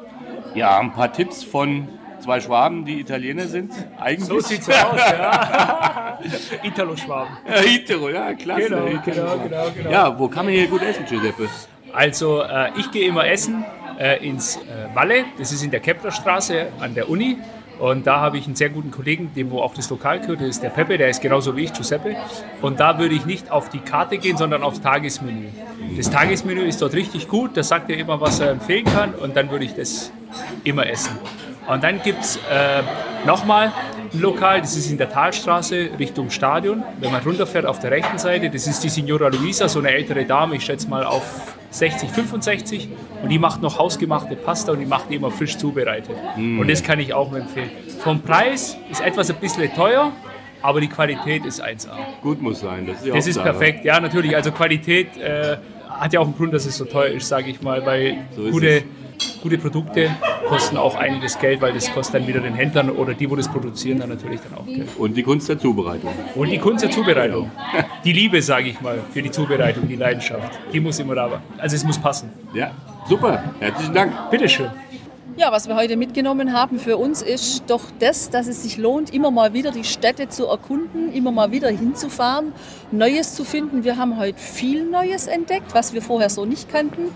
Ja, 0.56 0.80
ein 0.80 0.94
paar 0.94 1.12
Tipps 1.12 1.44
von 1.44 1.88
zwei 2.24 2.40
Schwaben, 2.40 2.86
die 2.86 3.00
Italiener 3.02 3.48
sind. 3.48 3.72
Eigentlich. 4.00 4.28
So 4.28 4.40
sieht's 4.40 4.70
aus, 4.70 4.98
ja. 4.98 6.20
Italo-Schwaben. 6.64 7.38
Ja, 7.48 7.62
Italo, 7.62 8.10
ja, 8.10 8.34
klasse. 8.34 8.62
Genau, 8.70 8.86
Italo. 8.88 9.02
genau, 9.06 9.38
genau, 9.44 9.72
genau. 9.76 9.90
Ja, 9.92 10.18
wo 10.18 10.28
kann 10.28 10.46
man 10.46 10.54
hier 10.54 10.68
gut 10.68 10.82
essen, 10.82 11.06
Giuseppe? 11.06 11.50
Also 11.94 12.42
äh, 12.42 12.72
ich 12.78 12.90
gehe 12.92 13.08
immer 13.08 13.28
essen 13.28 13.66
äh, 14.00 14.26
ins 14.26 14.58
äh, 14.58 14.96
Walle, 14.96 15.26
das 15.38 15.52
ist 15.52 15.64
in 15.64 15.72
der 15.72 15.80
Keplerstraße 15.80 16.68
an 16.80 16.96
der 16.96 17.10
Uni. 17.10 17.38
Und 17.80 18.08
da 18.08 18.22
habe 18.22 18.38
ich 18.38 18.46
einen 18.46 18.56
sehr 18.56 18.70
guten 18.70 18.92
Kollegen, 18.92 19.34
dem 19.36 19.50
wo 19.52 19.60
auch 19.60 19.74
das 19.74 19.90
Lokal 19.90 20.20
gehört, 20.22 20.42
das 20.42 20.50
ist 20.50 20.64
der 20.64 20.70
Pepe, 20.70 20.98
der 20.98 21.10
ist 21.10 21.22
genauso 21.22 21.58
wie 21.58 21.66
ich, 21.66 21.74
Giuseppe. 21.74 22.16
Und 22.62 22.80
da 22.80 23.00
würde 23.00 23.16
ich 23.16 23.26
nicht 23.26 23.52
auf 23.52 23.70
die 23.70 23.80
Karte 23.80 24.18
gehen, 24.20 24.38
sondern 24.38 24.64
aufs 24.64 24.80
Tagesmenü. 24.80 25.48
Das 25.98 26.10
Tagesmenü 26.10 26.62
ist 26.62 26.82
dort 26.82 26.94
richtig 26.94 27.28
gut, 27.28 27.58
da 27.58 27.64
sagt 27.64 27.90
er 27.90 27.98
immer, 27.98 28.22
was 28.22 28.40
er 28.40 28.52
empfehlen 28.52 28.86
kann 28.86 29.14
und 29.16 29.36
dann 29.36 29.50
würde 29.50 29.66
ich 29.66 29.76
das 29.76 30.12
immer 30.64 30.88
essen. 30.88 31.18
Und 31.68 31.84
dann 31.84 32.02
gibt 32.02 32.22
es 32.22 32.38
äh, 32.38 32.82
nochmal 33.26 33.72
ein 34.14 34.20
Lokal, 34.20 34.62
das 34.62 34.76
ist 34.76 34.92
in 34.92 34.98
der 34.98 35.10
Talstraße 35.10 35.92
Richtung 35.98 36.30
Stadion. 36.30 36.84
Wenn 37.00 37.12
man 37.12 37.22
runterfährt 37.24 37.66
auf 37.66 37.80
der 37.80 37.92
rechten 37.92 38.18
Seite, 38.18 38.50
das 38.50 38.68
ist 38.68 38.84
die 38.84 38.90
Signora 38.90 39.30
Luisa, 39.30 39.68
so 39.70 39.80
eine 39.80 39.90
ältere 39.90 40.26
Dame, 40.26 40.56
ich 40.56 40.66
schätze 40.66 40.90
mal 40.90 41.04
auf 41.04 41.56
60, 41.72 42.10
65. 42.10 42.90
Und 43.24 43.30
die 43.30 43.40
macht 43.40 43.62
noch 43.62 43.80
hausgemachte 43.80 44.36
Pasta 44.36 44.74
und 44.74 44.80
die 44.80 44.86
macht 44.86 45.10
die 45.10 45.16
immer 45.16 45.32
frisch 45.32 45.58
zubereitet. 45.58 46.16
Mm. 46.36 46.60
Und 46.60 46.70
das 46.70 46.84
kann 46.84 47.00
ich 47.00 47.14
auch 47.14 47.34
empfehlen. 47.34 47.72
Vom 48.00 48.22
Preis 48.22 48.78
ist 48.92 49.02
etwas 49.02 49.30
ein 49.30 49.38
bisschen 49.38 49.74
teuer, 49.74 50.12
aber 50.62 50.82
die 50.82 50.90
Qualität 50.90 51.46
ist 51.46 51.64
1A. 51.64 51.90
Gut 52.22 52.42
muss 52.42 52.60
sein, 52.60 52.86
das 52.86 52.98
ist 52.98 53.06
die 53.06 53.12
Das 53.12 53.28
ist 53.28 53.42
perfekt, 53.42 53.86
ja 53.86 54.00
natürlich. 54.00 54.36
Also 54.36 54.52
Qualität 54.52 55.18
äh, 55.18 55.58
hat 55.90 56.14
ja 56.14 56.20
auch 56.20 56.26
einen 56.26 56.36
Grund, 56.36 56.54
dass 56.54 56.66
es 56.66 56.78
so 56.78 56.86
teuer 56.86 57.08
ist, 57.08 57.28
sage 57.28 57.50
ich 57.50 57.62
mal, 57.62 57.86
weil 57.86 58.18
So 58.36 58.50
gute, 58.50 58.84
gute 59.42 59.58
Produkte 59.58 60.12
kosten 60.54 60.78
auch 60.78 60.96
einiges 60.96 61.40
Geld, 61.40 61.62
weil 61.62 61.74
das 61.74 61.92
kostet 61.92 62.22
dann 62.22 62.28
wieder 62.28 62.40
den 62.40 62.54
Händlern 62.54 62.92
oder 62.92 63.16
die, 63.16 63.28
wo 63.28 63.36
das 63.36 63.48
produzieren, 63.48 64.00
dann 64.00 64.10
natürlich 64.10 64.40
dann 64.42 64.56
auch 64.60 64.68
Geld. 64.68 64.88
Und 65.00 65.18
die 65.18 65.24
Kunst 65.24 65.50
der 65.50 65.58
Zubereitung. 65.58 66.12
Und 66.36 66.52
die 66.52 66.60
Kunst 66.60 66.84
der 66.84 66.92
Zubereitung. 66.92 67.50
Die 68.04 68.14
Liebe, 68.14 68.40
sage 68.40 68.70
ich 68.70 68.80
mal, 68.80 69.00
für 69.12 69.24
die 69.24 69.32
Zubereitung, 69.32 69.88
die 69.88 69.96
Leidenschaft, 69.96 70.60
die 70.72 70.80
muss 70.80 71.00
immer 71.00 71.16
da 71.16 71.28
sein. 71.28 71.40
Also 71.58 71.76
es 71.76 71.84
muss 71.84 71.98
passen. 71.98 72.30
Ja, 72.54 72.70
super. 73.10 73.44
Herzlichen 73.60 73.96
Dank. 73.96 74.30
Bitteschön. 74.30 74.70
Ja, 75.38 75.52
was 75.52 75.68
wir 75.68 75.76
heute 75.76 75.98
mitgenommen 75.98 76.54
haben 76.54 76.78
für 76.78 76.98
uns 76.98 77.24
ist 77.24 77.64
doch 77.66 77.82
das, 77.98 78.30
dass 78.30 78.46
es 78.46 78.62
sich 78.62 78.78
lohnt, 78.78 79.12
immer 79.12 79.32
mal 79.32 79.54
wieder 79.54 79.72
die 79.72 79.84
Städte 79.84 80.30
zu 80.30 80.46
erkunden, 80.46 81.12
immer 81.12 81.32
mal 81.32 81.52
wieder 81.52 81.70
hinzufahren, 81.70 82.54
Neues 82.92 83.34
zu 83.34 83.44
finden. 83.44 83.84
Wir 83.84 83.98
haben 83.98 84.20
heute 84.20 84.38
viel 84.38 84.86
Neues 84.86 85.26
entdeckt, 85.26 85.74
was 85.74 85.94
wir 85.96 86.04
vorher 86.04 86.30
so 86.30 86.46
nicht 86.46 86.72
kannten. 86.72 87.10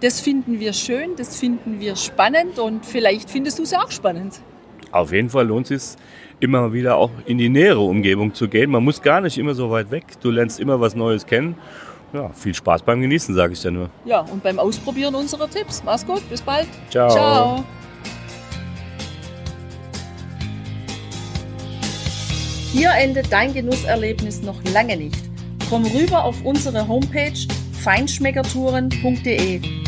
Das 0.00 0.20
finden 0.20 0.60
wir 0.60 0.72
schön, 0.72 1.16
das 1.16 1.36
finden 1.36 1.80
wir 1.80 1.96
spannend 1.96 2.60
und 2.60 2.86
vielleicht 2.86 3.30
findest 3.30 3.58
du 3.58 3.64
es 3.64 3.74
auch 3.74 3.90
spannend. 3.90 4.40
Auf 4.92 5.12
jeden 5.12 5.28
Fall 5.28 5.48
lohnt 5.48 5.70
es 5.70 5.92
sich 5.92 6.00
immer 6.40 6.72
wieder 6.72 6.96
auch 6.96 7.10
in 7.26 7.38
die 7.38 7.48
nähere 7.48 7.80
Umgebung 7.80 8.32
zu 8.32 8.48
gehen. 8.48 8.70
Man 8.70 8.84
muss 8.84 9.02
gar 9.02 9.20
nicht 9.20 9.36
immer 9.38 9.54
so 9.54 9.70
weit 9.70 9.90
weg. 9.90 10.04
Du 10.20 10.30
lernst 10.30 10.60
immer 10.60 10.80
was 10.80 10.94
Neues 10.94 11.26
kennen. 11.26 11.56
Ja, 12.12 12.28
viel 12.30 12.54
Spaß 12.54 12.82
beim 12.82 13.00
Genießen, 13.02 13.34
sage 13.34 13.52
ich 13.52 13.60
dir 13.60 13.72
nur. 13.72 13.90
Ja, 14.04 14.20
und 14.20 14.42
beim 14.42 14.58
Ausprobieren 14.58 15.14
unserer 15.14 15.48
Tipps. 15.50 15.82
Mach's 15.84 16.06
gut, 16.06 16.26
bis 16.30 16.40
bald. 16.40 16.68
Ciao. 16.90 17.10
Ciao. 17.10 17.64
Hier 22.72 22.90
endet 22.92 23.30
dein 23.32 23.52
Genusserlebnis 23.52 24.42
noch 24.42 24.62
lange 24.72 24.96
nicht. 24.96 25.18
Komm 25.68 25.84
rüber 25.84 26.24
auf 26.24 26.42
unsere 26.44 26.86
Homepage 26.86 27.32
feinschmeckertouren.de 27.82 29.87